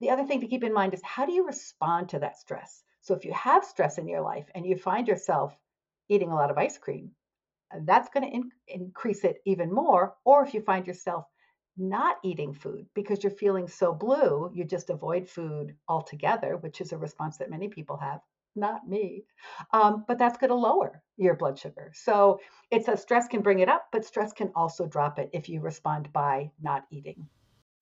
The 0.00 0.10
other 0.10 0.24
thing 0.24 0.40
to 0.40 0.46
keep 0.46 0.64
in 0.64 0.72
mind 0.72 0.94
is 0.94 1.02
how 1.04 1.26
do 1.26 1.32
you 1.32 1.46
respond 1.46 2.08
to 2.10 2.18
that 2.20 2.38
stress? 2.38 2.82
So 3.00 3.14
if 3.14 3.24
you 3.24 3.32
have 3.32 3.64
stress 3.64 3.98
in 3.98 4.08
your 4.08 4.20
life 4.20 4.48
and 4.54 4.66
you 4.66 4.76
find 4.76 5.06
yourself 5.08 5.56
eating 6.08 6.30
a 6.30 6.34
lot 6.34 6.50
of 6.50 6.58
ice 6.58 6.78
cream, 6.78 7.12
uh, 7.72 7.78
that's 7.84 8.08
going 8.08 8.28
to 8.28 8.34
in- 8.34 8.52
increase 8.66 9.24
it 9.24 9.40
even 9.44 9.72
more. 9.72 10.16
Or 10.24 10.44
if 10.44 10.54
you 10.54 10.60
find 10.60 10.86
yourself 10.86 11.26
not 11.76 12.16
eating 12.22 12.52
food 12.52 12.86
because 12.94 13.22
you're 13.22 13.30
feeling 13.30 13.68
so 13.68 13.92
blue, 13.94 14.50
you 14.52 14.64
just 14.64 14.90
avoid 14.90 15.28
food 15.28 15.76
altogether, 15.88 16.56
which 16.56 16.80
is 16.80 16.92
a 16.92 16.98
response 16.98 17.38
that 17.38 17.50
many 17.50 17.68
people 17.68 17.96
have 17.96 18.20
not 18.60 18.88
me. 18.88 19.24
Um, 19.72 20.04
but 20.06 20.18
that's 20.18 20.38
going 20.38 20.50
to 20.50 20.54
lower 20.54 21.02
your 21.16 21.34
blood 21.34 21.58
sugar. 21.58 21.90
So 21.94 22.38
it's 22.70 22.88
a 22.88 22.96
stress 22.96 23.26
can 23.26 23.40
bring 23.40 23.58
it 23.58 23.68
up, 23.68 23.86
but 23.90 24.04
stress 24.04 24.32
can 24.32 24.52
also 24.54 24.86
drop 24.86 25.18
it 25.18 25.30
if 25.32 25.48
you 25.48 25.60
respond 25.60 26.12
by 26.12 26.50
not 26.62 26.84
eating. 26.90 27.26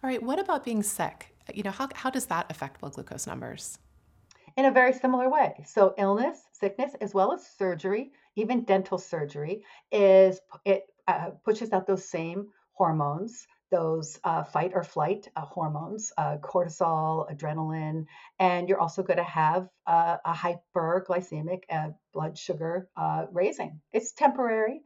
All 0.03 0.09
right. 0.09 0.23
What 0.23 0.39
about 0.39 0.65
being 0.65 0.83
sick? 0.83 1.35
You 1.53 1.65
know, 1.65 1.71
how, 1.71 1.89
how 1.95 2.11
does 2.11 2.27
that 2.27 2.47
affect 2.51 2.81
blood 2.81 2.95
glucose 2.95 3.27
numbers? 3.27 3.79
In 4.57 4.65
a 4.65 4.71
very 4.71 4.93
similar 4.93 5.29
way. 5.29 5.65
So 5.67 5.95
illness, 5.99 6.41
sickness, 6.53 6.93
as 7.01 7.15
well 7.15 7.33
as 7.33 7.47
surgery, 7.47 8.13
even 8.37 8.65
dental 8.65 8.99
surgery, 8.99 9.65
is 9.93 10.41
it 10.65 10.85
uh, 11.07 11.31
pushes 11.45 11.73
out 11.73 11.87
those 11.87 12.09
same 12.09 12.49
hormones 12.73 13.47
those 13.71 14.19
uh, 14.25 14.45
fight 14.45 14.73
or 14.75 14.83
flight 14.83 15.29
uh, 15.37 15.43
hormones, 15.43 16.13
uh, 16.17 16.37
cortisol, 16.39 17.31
adrenaline, 17.31 18.07
and 18.39 18.69
you're 18.69 18.81
also 18.81 19.03
going 19.03 19.19
to 19.19 19.23
have 19.23 19.69
uh, 19.87 20.17
a 20.25 20.33
hyperglycemic 20.33 21.63
uh, 21.71 21.89
blood 22.13 22.37
sugar 22.37 22.89
uh, 22.97 23.27
raising. 23.33 23.81
It's 23.93 24.13
temporary. 24.13 24.83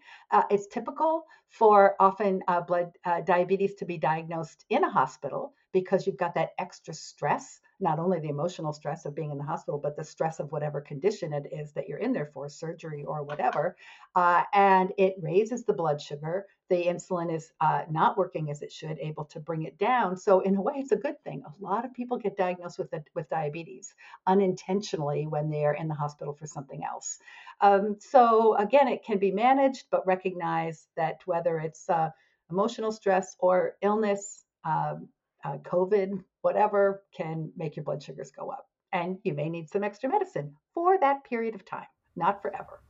it's 0.50 0.66
typical 0.66 1.24
for 1.48 1.94
often 2.00 2.42
blood 2.66 2.92
diabetes 3.26 3.74
to 3.76 3.84
be 3.84 3.98
diagnosed 3.98 4.64
in 4.70 4.84
a 4.84 4.90
hospital 4.90 5.54
because 5.72 6.06
you've 6.06 6.16
got 6.16 6.34
that 6.34 6.50
extra 6.58 6.94
stress 6.94 7.60
not 7.82 7.98
only 7.98 8.20
the 8.20 8.28
emotional 8.28 8.72
stress 8.72 9.04
of 9.04 9.14
being 9.14 9.32
in 9.32 9.38
the 9.38 9.44
hospital, 9.44 9.78
but 9.78 9.96
the 9.96 10.04
stress 10.04 10.38
of 10.38 10.52
whatever 10.52 10.80
condition 10.80 11.32
it 11.32 11.48
is 11.52 11.72
that 11.72 11.88
you're 11.88 11.98
in 11.98 12.12
there 12.12 12.30
for, 12.32 12.48
surgery 12.48 13.04
or 13.04 13.24
whatever. 13.24 13.76
And 14.14 14.92
it 14.96 15.16
raises 15.20 15.64
the 15.64 15.72
blood 15.72 16.00
sugar. 16.00 16.46
The 16.72 16.86
insulin 16.86 17.30
is 17.30 17.52
uh, 17.60 17.82
not 17.90 18.16
working 18.16 18.50
as 18.50 18.62
it 18.62 18.72
should, 18.72 18.98
able 18.98 19.26
to 19.26 19.40
bring 19.40 19.64
it 19.64 19.76
down. 19.76 20.16
So 20.16 20.40
in 20.40 20.56
a 20.56 20.62
way, 20.62 20.76
it's 20.76 20.92
a 20.92 20.96
good 20.96 21.22
thing. 21.22 21.42
A 21.44 21.62
lot 21.62 21.84
of 21.84 21.92
people 21.92 22.16
get 22.16 22.34
diagnosed 22.34 22.78
with 22.78 22.90
the, 22.90 23.04
with 23.14 23.28
diabetes 23.28 23.94
unintentionally 24.26 25.26
when 25.26 25.50
they 25.50 25.66
are 25.66 25.74
in 25.74 25.86
the 25.86 25.94
hospital 25.94 26.32
for 26.32 26.46
something 26.46 26.82
else. 26.82 27.18
Um, 27.60 27.98
so 28.00 28.56
again, 28.56 28.88
it 28.88 29.04
can 29.04 29.18
be 29.18 29.30
managed, 29.32 29.84
but 29.90 30.06
recognize 30.06 30.86
that 30.96 31.20
whether 31.26 31.58
it's 31.58 31.90
uh, 31.90 32.08
emotional 32.50 32.90
stress 32.90 33.36
or 33.38 33.76
illness, 33.82 34.42
um, 34.64 35.10
uh, 35.44 35.58
COVID, 35.58 36.24
whatever 36.40 37.02
can 37.14 37.52
make 37.54 37.76
your 37.76 37.84
blood 37.84 38.02
sugars 38.02 38.30
go 38.30 38.48
up. 38.48 38.66
And 38.92 39.18
you 39.24 39.34
may 39.34 39.50
need 39.50 39.68
some 39.68 39.84
extra 39.84 40.08
medicine 40.08 40.56
for 40.72 40.98
that 40.98 41.24
period 41.24 41.54
of 41.54 41.66
time, 41.66 41.92
not 42.16 42.40
forever. 42.40 42.80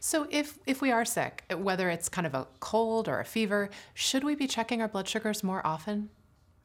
So 0.00 0.26
if 0.30 0.58
if 0.66 0.80
we 0.80 0.90
are 0.90 1.04
sick, 1.04 1.44
whether 1.54 1.88
it's 1.90 2.08
kind 2.08 2.26
of 2.26 2.34
a 2.34 2.46
cold 2.60 3.08
or 3.08 3.20
a 3.20 3.24
fever, 3.24 3.70
should 3.94 4.24
we 4.24 4.34
be 4.34 4.46
checking 4.46 4.80
our 4.82 4.88
blood 4.88 5.08
sugars 5.08 5.42
more 5.42 5.66
often? 5.66 6.10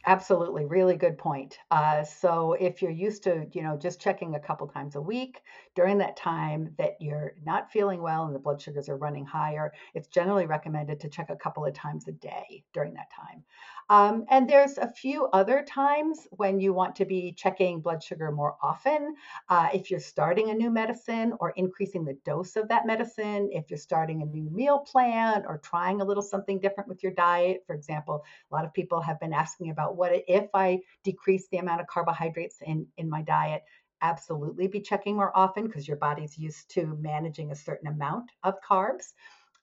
Absolutely, 0.06 0.63
really 0.65 0.95
good 0.95 1.17
point. 1.17 1.60
Uh, 1.69 2.01
so 2.01 2.53
if 2.53 2.82
you're 2.82 2.89
used 2.89 3.23
to, 3.23 3.45
you 3.51 3.62
know, 3.62 3.75
just 3.75 3.99
checking 3.99 4.36
a 4.36 4.39
couple 4.39 4.65
times 4.65 4.95
a 4.95 5.01
week 5.01 5.41
during 5.75 5.97
that 5.97 6.15
time 6.15 6.73
that 6.77 6.95
you're 7.01 7.34
not 7.43 7.69
feeling 7.71 8.01
well 8.01 8.25
and 8.25 8.34
the 8.34 8.39
blood 8.39 8.62
sugars 8.62 8.88
are 8.88 8.95
running 8.95 9.25
higher, 9.25 9.73
it's 9.93 10.08
generally 10.08 10.45
recommended 10.45 11.01
to 11.01 11.10
check 11.10 11.30
a 11.30 11.36
couple 11.36 11.65
of 11.65 11.73
times 11.73 12.08
a 12.08 12.13
day 12.13 12.63
during 12.71 12.93
that 12.93 13.12
time. 13.12 13.43
Um, 13.89 14.26
and 14.30 14.50
there's 14.50 14.78
a 14.78 14.91
few 14.91 15.28
other 15.28 15.63
times 15.63 16.28
when 16.32 16.60
you 16.60 16.73
want 16.73 16.95
to 16.97 17.06
be 17.06 17.32
checking 17.32 17.80
blood 17.80 18.04
sugar 18.04 18.32
more 18.32 18.58
often. 18.62 19.15
Uh, 19.47 19.69
if 19.73 19.89
you're 19.89 20.00
starting 20.00 20.50
a 20.50 20.54
new 20.54 20.69
medicine 20.69 21.34
or 21.39 21.52
increasing 21.52 22.04
the 22.04 22.17
dose 22.26 22.56
of 22.58 22.67
that 22.67 22.86
medicine, 22.86 23.50
if 23.54 23.69
you're 23.69 23.78
starting 23.78 24.21
a 24.21 24.26
new 24.26 24.50
meal 24.50 24.80
plan 24.80 25.45
or 25.47 25.58
trying 25.60 26.02
a 26.02 26.06
little 26.06 26.23
something 26.23 26.60
different 26.60 26.89
with 26.89 27.02
your 27.02 27.13
diet. 27.13 27.63
For 27.65 27.76
example, 27.76 28.26
a 28.52 28.56
lot 28.56 28.65
of 28.65 28.73
people 28.73 29.02
have 29.02 29.19
been 29.19 29.34
asking 29.34 29.69
about 29.69 29.95
what 29.95 30.12
if 30.28 30.50
I 30.54 30.82
decrease 31.04 31.47
the 31.47 31.58
amount 31.58 31.82
of 31.82 31.88
carbohydrates 31.88 32.58
in, 32.65 32.88
in 32.97 33.10
my 33.10 33.21
diet 33.21 33.63
absolutely 34.02 34.67
be 34.67 34.82
checking 34.82 35.15
more 35.15 35.36
often 35.36 35.65
because 35.65 35.88
your 35.88 35.97
body's 35.97 36.38
used 36.38 36.69
to 36.71 36.97
managing 37.02 37.52
a 37.52 37.56
certain 37.56 37.88
amount 37.88 38.32
of 38.43 38.56
carbs. 38.62 39.13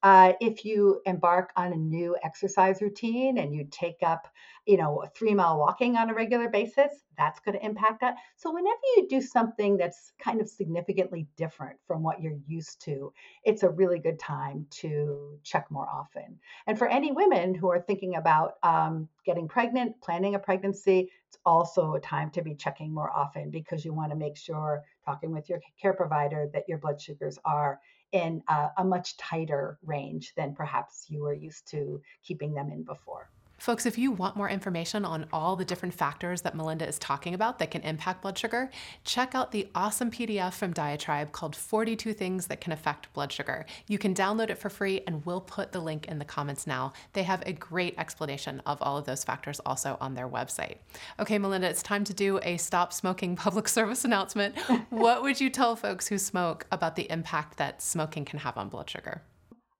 Uh, 0.05 0.35
if 0.39 0.67
you 0.67 1.01
embark 1.07 1.51
on 1.57 1.73
a 1.73 1.77
new 1.77 2.15
exercise 2.23 2.83
routine 2.83 3.39
and 3.39 3.55
you 3.55 3.67
take 3.71 3.97
up, 4.03 4.29
you 4.67 4.77
know, 4.77 5.03
three 5.17 5.33
mile 5.33 5.59
walking 5.59 5.97
on 5.97 6.11
a 6.11 6.15
regular 6.15 6.51
basis, 6.51 6.93
that's 7.17 7.41
going 7.41 7.57
to 7.59 7.65
impact 7.65 8.03
that. 8.03 8.17
So 8.37 8.53
whenever 8.53 8.81
you 8.97 9.09
do 9.09 9.23
something 9.23 9.79
that's 9.79 10.13
kind 10.19 10.43
of 10.43 10.49
significantly 10.49 11.27
different 11.39 11.79
from 11.87 12.03
what 12.03 12.21
you're 12.21 12.37
used 12.47 12.83
to, 12.83 13.15
it's 13.45 13.63
a 13.63 13.71
really 13.71 13.99
good 13.99 14.19
time 14.19 14.67
to 14.83 15.39
check 15.43 15.71
more 15.71 15.89
often. 15.89 16.39
And 16.67 16.79
for 16.79 16.87
any 16.87 17.11
women 17.11 17.55
who 17.55 17.71
are 17.71 17.81
thinking 17.81 18.17
about 18.17 18.57
um, 18.63 19.09
getting 19.25 19.49
pregnant, 19.49 19.99
planning 20.03 20.35
a 20.35 20.39
pregnancy, 20.39 21.11
it's 21.29 21.39
also 21.47 21.95
a 21.95 22.01
time 22.01 22.31
to 22.33 22.43
be 22.43 22.55
checking 22.55 22.93
more 22.93 23.11
often 23.11 23.51
because 23.51 23.87
you 23.87 23.95
want 23.95 24.11
to 24.13 24.19
make 24.19 24.37
sure, 24.37 24.83
talking 25.05 25.33
with 25.33 25.49
your 25.49 25.61
care 25.81 25.95
provider, 25.95 26.51
that 26.53 26.69
your 26.69 26.79
blood 26.79 27.01
sugars 27.01 27.39
are 27.47 27.81
in 28.15 28.43
a, 28.49 28.69
a 28.79 28.85
much 28.85 29.17
tighter 29.17 29.77
range 29.85 30.33
than 30.37 30.55
perhaps 30.55 31.07
you 31.09 31.21
were 31.21 31.35
used 31.35 31.69
to 31.73 32.01
keeping 32.23 32.55
them 32.55 32.71
in 32.71 32.85
before. 32.85 33.29
Folks, 33.65 33.87
if 33.87 33.97
you 33.97 34.13
want 34.13 34.37
more 34.37 34.51
information 34.51 35.07
on 35.07 35.27
all 35.33 35.57
the 35.57 35.65
different 35.65 35.95
factors 35.95 36.43
that 36.43 36.55
Melinda 36.55 36.87
is 36.87 36.99
talking 36.99 37.33
about 37.33 37.59
that 37.59 37.71
can 37.71 37.81
impact 37.81 38.21
blood 38.21 38.37
sugar, 38.37 38.69
check 39.05 39.35
out 39.35 39.53
the 39.53 39.67
awesome 39.75 40.11
PDF 40.11 40.53
from 40.53 40.75
Diatribe 40.75 41.33
called 41.33 41.57
42 41.57 42.13
Things 42.13 42.49
That 42.49 42.61
Can 42.61 42.73
Affect 42.73 43.11
Blood 43.15 43.33
Sugar. 43.33 43.65
You 43.87 43.97
can 43.97 44.15
download 44.15 44.51
it 44.51 44.59
for 44.59 44.69
free, 44.69 45.01
and 45.07 45.25
we'll 45.25 45.41
put 45.41 45.73
the 45.73 45.81
link 45.81 46.09
in 46.09 46.19
the 46.19 46.27
comments 46.27 46.67
now. 46.67 46.93
They 47.15 47.23
have 47.23 47.43
a 47.47 47.55
great 47.55 47.95
explanation 47.97 48.61
of 48.67 48.83
all 48.83 48.99
of 48.99 49.07
those 49.07 49.25
factors 49.25 49.61
also 49.65 49.97
on 49.99 50.13
their 50.13 50.29
website. 50.29 50.77
Okay, 51.19 51.39
Melinda, 51.39 51.67
it's 51.67 51.83
time 51.83 52.05
to 52.05 52.13
do 52.13 52.41
a 52.43 52.59
stop 52.59 52.93
smoking 52.93 53.35
public 53.45 53.67
service 53.67 54.05
announcement. 54.05 54.59
what 54.91 55.23
would 55.23 55.41
you 55.41 55.49
tell 55.49 55.75
folks 55.75 56.07
who 56.07 56.19
smoke 56.19 56.67
about 56.71 56.97
the 56.97 57.11
impact 57.11 57.57
that 57.57 57.81
smoking 57.81 58.27
can 58.27 58.41
have 58.41 58.59
on 58.59 58.69
blood 58.69 58.91
sugar? 58.91 59.23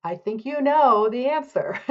I 0.03 0.17
think 0.17 0.47
you 0.47 0.63
know 0.63 1.11
the 1.11 1.27
answer. 1.27 1.79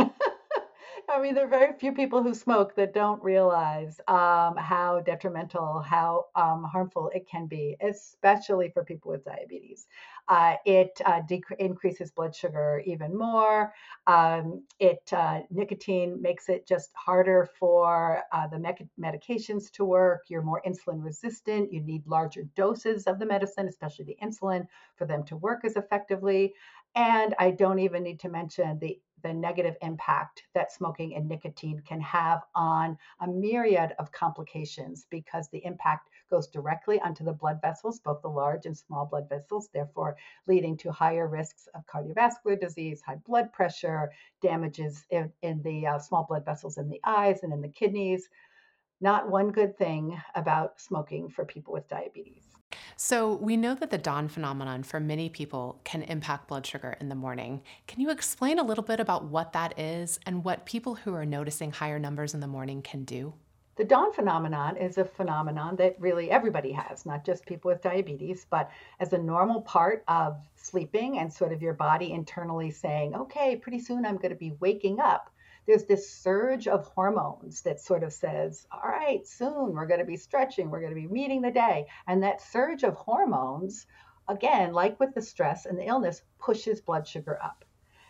I 1.09 1.21
mean, 1.21 1.35
there 1.35 1.45
are 1.45 1.49
very 1.49 1.73
few 1.73 1.91
people 1.91 2.23
who 2.23 2.33
smoke 2.33 2.75
that 2.75 2.93
don't 2.93 3.21
realize 3.23 3.99
um, 4.07 4.55
how 4.57 5.01
detrimental, 5.05 5.79
how 5.79 6.25
um, 6.35 6.63
harmful 6.63 7.11
it 7.13 7.27
can 7.29 7.45
be, 7.45 7.75
especially 7.81 8.69
for 8.69 8.83
people 8.83 9.11
with 9.11 9.25
diabetes. 9.25 9.85
Uh, 10.29 10.55
it 10.65 10.99
uh, 11.05 11.21
increases 11.59 12.11
blood 12.11 12.33
sugar 12.33 12.81
even 12.85 13.17
more. 13.17 13.73
Um, 14.07 14.63
it 14.79 15.09
uh, 15.11 15.41
nicotine 15.51 16.21
makes 16.21 16.47
it 16.47 16.65
just 16.65 16.89
harder 16.95 17.49
for 17.59 18.21
uh, 18.31 18.47
the 18.47 18.59
me- 18.59 18.89
medications 18.99 19.69
to 19.73 19.85
work. 19.85 20.21
You're 20.29 20.41
more 20.41 20.61
insulin 20.65 21.03
resistant. 21.03 21.71
You 21.73 21.81
need 21.81 22.07
larger 22.07 22.43
doses 22.55 23.07
of 23.07 23.19
the 23.19 23.25
medicine, 23.25 23.67
especially 23.67 24.05
the 24.05 24.17
insulin, 24.23 24.65
for 24.95 25.05
them 25.05 25.23
to 25.25 25.35
work 25.35 25.65
as 25.65 25.75
effectively. 25.75 26.53
And 26.95 27.33
I 27.39 27.51
don't 27.51 27.79
even 27.79 28.03
need 28.03 28.19
to 28.21 28.29
mention 28.29 28.79
the 28.79 28.99
the 29.23 29.33
negative 29.33 29.77
impact 29.81 30.43
that 30.53 30.71
smoking 30.71 31.15
and 31.15 31.27
nicotine 31.27 31.79
can 31.87 32.01
have 32.01 32.43
on 32.55 32.97
a 33.21 33.27
myriad 33.27 33.93
of 33.97 34.11
complications 34.11 35.07
because 35.09 35.47
the 35.49 35.63
impact 35.65 36.09
goes 36.29 36.47
directly 36.47 36.99
onto 36.99 37.23
the 37.23 37.31
blood 37.31 37.59
vessels, 37.61 37.99
both 37.99 38.21
the 38.21 38.27
large 38.27 38.65
and 38.65 38.77
small 38.77 39.05
blood 39.05 39.29
vessels, 39.29 39.69
therefore 39.73 40.17
leading 40.45 40.75
to 40.75 40.91
higher 40.91 41.27
risks 41.27 41.67
of 41.73 41.85
cardiovascular 41.85 42.59
disease, 42.59 43.01
high 43.01 43.15
blood 43.25 43.51
pressure, 43.53 44.11
damages 44.41 45.05
in, 45.09 45.31
in 45.41 45.61
the 45.63 45.87
uh, 45.87 45.99
small 45.99 46.25
blood 46.25 46.43
vessels 46.43 46.77
in 46.77 46.89
the 46.89 46.99
eyes 47.05 47.43
and 47.43 47.53
in 47.53 47.61
the 47.61 47.69
kidneys. 47.69 48.27
Not 48.99 49.29
one 49.29 49.51
good 49.51 49.77
thing 49.77 50.21
about 50.35 50.81
smoking 50.81 51.29
for 51.29 51.45
people 51.45 51.73
with 51.73 51.87
diabetes. 51.87 52.52
So, 52.97 53.33
we 53.35 53.57
know 53.57 53.75
that 53.75 53.89
the 53.89 53.97
dawn 53.97 54.27
phenomenon 54.27 54.83
for 54.83 54.99
many 54.99 55.29
people 55.29 55.79
can 55.83 56.03
impact 56.03 56.47
blood 56.47 56.65
sugar 56.65 56.95
in 56.99 57.09
the 57.09 57.15
morning. 57.15 57.61
Can 57.87 58.01
you 58.01 58.09
explain 58.09 58.59
a 58.59 58.63
little 58.63 58.83
bit 58.83 58.99
about 58.99 59.25
what 59.25 59.53
that 59.53 59.77
is 59.79 60.19
and 60.25 60.43
what 60.43 60.65
people 60.65 60.95
who 60.95 61.13
are 61.13 61.25
noticing 61.25 61.71
higher 61.71 61.99
numbers 61.99 62.33
in 62.33 62.39
the 62.39 62.47
morning 62.47 62.81
can 62.81 63.03
do? 63.03 63.33
The 63.75 63.83
dawn 63.83 64.13
phenomenon 64.13 64.77
is 64.77 64.99
a 64.99 65.05
phenomenon 65.05 65.75
that 65.77 65.99
really 65.99 66.29
everybody 66.29 66.71
has, 66.73 67.07
not 67.07 67.25
just 67.25 67.47
people 67.47 67.71
with 67.71 67.81
diabetes, 67.81 68.45
but 68.47 68.69
as 68.99 69.13
a 69.13 69.17
normal 69.17 69.61
part 69.61 70.03
of 70.07 70.37
sleeping 70.55 71.17
and 71.17 71.33
sort 71.33 71.51
of 71.51 71.61
your 71.61 71.73
body 71.73 72.11
internally 72.11 72.69
saying, 72.69 73.15
okay, 73.15 73.55
pretty 73.55 73.79
soon 73.79 74.05
I'm 74.05 74.17
going 74.17 74.29
to 74.29 74.35
be 74.35 74.53
waking 74.59 74.99
up 74.99 75.32
there's 75.65 75.85
this 75.85 76.09
surge 76.09 76.67
of 76.67 76.85
hormones 76.87 77.61
that 77.61 77.79
sort 77.79 78.03
of 78.03 78.11
says, 78.11 78.67
all 78.71 78.89
right, 78.89 79.25
soon 79.27 79.73
we're 79.73 79.85
going 79.85 79.99
to 79.99 80.05
be 80.05 80.17
stretching, 80.17 80.69
we're 80.69 80.81
going 80.81 80.93
to 80.93 81.01
be 81.01 81.07
meeting 81.07 81.41
the 81.41 81.51
day. 81.51 81.87
And 82.07 82.23
that 82.23 82.41
surge 82.41 82.83
of 82.83 82.95
hormones, 82.95 83.85
again, 84.27 84.73
like 84.73 84.99
with 84.99 85.13
the 85.13 85.21
stress 85.21 85.65
and 85.65 85.77
the 85.77 85.87
illness, 85.87 86.21
pushes 86.39 86.81
blood 86.81 87.07
sugar 87.07 87.39
up. 87.41 87.63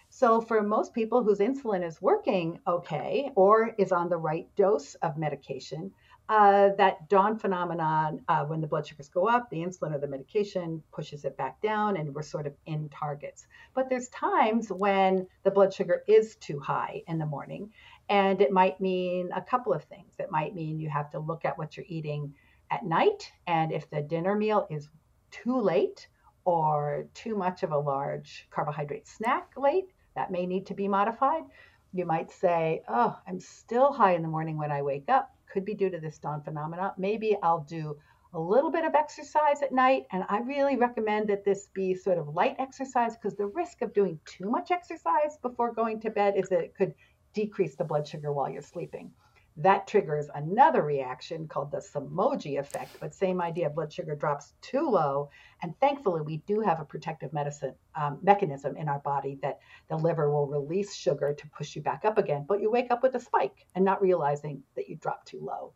So, 0.09 0.41
for 0.41 0.61
most 0.61 0.93
people 0.93 1.23
whose 1.23 1.39
insulin 1.39 1.83
is 1.83 1.99
working 1.99 2.59
okay 2.67 3.31
or 3.35 3.73
is 3.79 3.91
on 3.91 4.09
the 4.09 4.17
right 4.17 4.47
dose 4.55 4.93
of 4.95 5.17
medication, 5.17 5.91
uh, 6.33 6.73
that 6.77 7.07
dawn 7.09 7.37
phenomenon, 7.37 8.19
uh, 8.27 8.43
when 8.43 8.59
the 8.59 8.65
blood 8.65 8.87
sugars 8.87 9.07
go 9.07 9.27
up, 9.27 9.51
the 9.51 9.57
insulin 9.57 9.93
or 9.93 9.99
the 9.99 10.07
medication 10.07 10.81
pushes 10.91 11.25
it 11.25 11.37
back 11.37 11.61
down, 11.61 11.95
and 11.95 12.11
we're 12.15 12.23
sort 12.23 12.47
of 12.47 12.55
in 12.65 12.89
targets. 12.89 13.45
But 13.75 13.87
there's 13.87 14.07
times 14.09 14.71
when 14.71 15.27
the 15.43 15.51
blood 15.51 15.71
sugar 15.71 16.01
is 16.07 16.35
too 16.37 16.59
high 16.59 17.03
in 17.05 17.19
the 17.19 17.25
morning, 17.27 17.69
and 18.09 18.41
it 18.41 18.51
might 18.51 18.81
mean 18.81 19.29
a 19.35 19.43
couple 19.43 19.73
of 19.73 19.83
things. 19.83 20.15
It 20.17 20.31
might 20.31 20.55
mean 20.55 20.79
you 20.79 20.89
have 20.89 21.11
to 21.11 21.19
look 21.19 21.45
at 21.45 21.55
what 21.55 21.77
you're 21.77 21.85
eating 21.87 22.33
at 22.71 22.83
night, 22.83 23.31
and 23.45 23.71
if 23.71 23.87
the 23.91 24.01
dinner 24.01 24.33
meal 24.33 24.65
is 24.71 24.89
too 25.29 25.61
late 25.61 26.07
or 26.45 27.05
too 27.13 27.35
much 27.35 27.61
of 27.61 27.71
a 27.71 27.77
large 27.77 28.47
carbohydrate 28.49 29.07
snack 29.07 29.51
late, 29.55 29.93
that 30.15 30.31
may 30.31 30.47
need 30.47 30.65
to 30.65 30.73
be 30.73 30.87
modified. 30.87 31.43
You 31.91 32.07
might 32.07 32.31
say, 32.31 32.81
Oh, 32.87 33.15
I'm 33.27 33.39
still 33.39 33.93
high 33.93 34.13
in 34.13 34.23
the 34.23 34.27
morning 34.27 34.57
when 34.57 34.71
I 34.71 34.81
wake 34.81 35.09
up 35.09 35.29
could 35.53 35.63
be 35.63 35.75
due 35.75 35.89
to 35.91 35.99
this 35.99 36.17
dawn 36.17 36.41
phenomena. 36.41 36.93
Maybe 36.97 37.37
I'll 37.43 37.63
do 37.69 37.95
a 38.33 38.39
little 38.39 38.71
bit 38.71 38.83
of 38.83 38.95
exercise 38.95 39.61
at 39.61 39.71
night. 39.71 40.07
And 40.11 40.25
I 40.27 40.39
really 40.39 40.75
recommend 40.75 41.29
that 41.29 41.45
this 41.45 41.69
be 41.73 41.93
sort 41.93 42.17
of 42.17 42.29
light 42.29 42.55
exercise 42.57 43.15
because 43.15 43.37
the 43.37 43.45
risk 43.45 43.83
of 43.83 43.93
doing 43.93 44.19
too 44.25 44.49
much 44.49 44.71
exercise 44.71 45.37
before 45.41 45.71
going 45.71 45.99
to 46.01 46.09
bed 46.09 46.33
is 46.35 46.49
that 46.49 46.59
it 46.59 46.75
could 46.75 46.95
decrease 47.33 47.75
the 47.75 47.83
blood 47.83 48.07
sugar 48.07 48.33
while 48.33 48.49
you're 48.49 48.61
sleeping. 48.61 49.11
That 49.57 49.85
triggers 49.85 50.29
another 50.33 50.81
reaction 50.81 51.47
called 51.47 51.69
the 51.69 51.77
Somogyi 51.77 52.59
effect, 52.59 52.97
but 52.99 53.13
same 53.13 53.39
idea. 53.39 53.69
Blood 53.69 53.93
sugar 53.93 54.15
drops 54.15 54.55
too 54.61 54.89
low, 54.89 55.29
and 55.61 55.79
thankfully, 55.79 56.21
we 56.21 56.37
do 56.37 56.59
have 56.61 56.79
a 56.79 56.85
protective 56.85 57.31
medicine 57.33 57.75
um, 57.93 58.17
mechanism 58.23 58.75
in 58.77 58.89
our 58.89 58.99
body 58.99 59.37
that 59.43 59.59
the 59.89 59.95
liver 59.95 60.31
will 60.31 60.47
release 60.47 60.95
sugar 60.95 61.35
to 61.35 61.49
push 61.49 61.75
you 61.75 61.83
back 61.83 62.03
up 62.03 62.17
again. 62.17 62.45
But 62.47 62.61
you 62.61 62.71
wake 62.71 62.89
up 62.89 63.03
with 63.03 63.13
a 63.13 63.19
spike 63.19 63.67
and 63.75 63.85
not 63.85 64.01
realizing 64.01 64.63
that 64.75 64.89
you 64.89 64.95
dropped 64.95 65.27
too 65.27 65.41
low. 65.41 65.73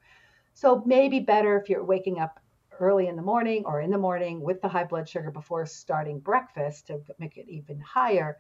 So 0.53 0.81
maybe 0.85 1.19
better 1.19 1.55
if 1.59 1.69
you're 1.69 1.85
waking 1.85 2.19
up 2.19 2.39
early 2.79 3.07
in 3.07 3.15
the 3.15 3.21
morning 3.21 3.63
or 3.65 3.81
in 3.81 3.91
the 3.91 3.97
morning 3.97 4.41
with 4.41 4.59
the 4.61 4.67
high 4.67 4.85
blood 4.85 5.07
sugar 5.07 5.29
before 5.29 5.67
starting 5.67 6.19
breakfast 6.19 6.87
to 6.87 6.99
make 7.19 7.37
it 7.37 7.47
even 7.47 7.79
higher. 7.79 8.39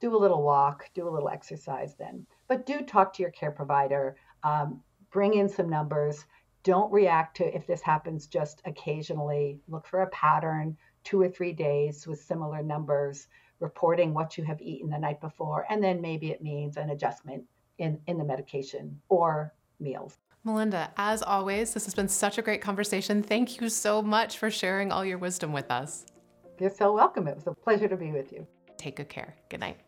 Do 0.00 0.16
a 0.16 0.16
little 0.16 0.42
walk, 0.42 0.88
do 0.94 1.08
a 1.08 1.10
little 1.10 1.28
exercise 1.28 1.94
then. 1.96 2.26
But 2.46 2.64
do 2.64 2.80
talk 2.82 3.12
to 3.14 3.22
your 3.22 3.32
care 3.32 3.50
provider 3.50 4.16
um, 4.42 4.80
bring 5.10 5.34
in 5.34 5.48
some 5.48 5.68
numbers. 5.68 6.24
Don't 6.62 6.92
react 6.92 7.36
to 7.38 7.56
if 7.56 7.66
this 7.66 7.80
happens 7.80 8.26
just 8.26 8.60
occasionally. 8.64 9.60
Look 9.68 9.86
for 9.86 10.02
a 10.02 10.08
pattern, 10.08 10.76
two 11.04 11.20
or 11.20 11.28
three 11.28 11.52
days 11.52 12.06
with 12.06 12.20
similar 12.20 12.62
numbers, 12.62 13.28
reporting 13.60 14.14
what 14.14 14.36
you 14.36 14.44
have 14.44 14.60
eaten 14.60 14.90
the 14.90 14.98
night 14.98 15.20
before, 15.20 15.66
and 15.70 15.82
then 15.82 16.00
maybe 16.00 16.30
it 16.30 16.42
means 16.42 16.76
an 16.76 16.90
adjustment 16.90 17.44
in, 17.78 17.98
in 18.06 18.18
the 18.18 18.24
medication 18.24 19.00
or 19.08 19.54
meals. 19.80 20.18
Melinda, 20.44 20.90
as 20.96 21.22
always, 21.22 21.74
this 21.74 21.84
has 21.84 21.94
been 21.94 22.08
such 22.08 22.38
a 22.38 22.42
great 22.42 22.60
conversation. 22.60 23.22
Thank 23.22 23.60
you 23.60 23.68
so 23.68 24.02
much 24.02 24.38
for 24.38 24.50
sharing 24.50 24.92
all 24.92 25.04
your 25.04 25.18
wisdom 25.18 25.52
with 25.52 25.70
us. 25.70 26.06
You're 26.58 26.70
so 26.70 26.92
welcome. 26.92 27.28
It 27.28 27.34
was 27.36 27.46
a 27.46 27.52
pleasure 27.52 27.88
to 27.88 27.96
be 27.96 28.12
with 28.12 28.32
you. 28.32 28.46
Take 28.76 28.96
good 28.96 29.08
care. 29.08 29.34
Good 29.48 29.60
night. 29.60 29.78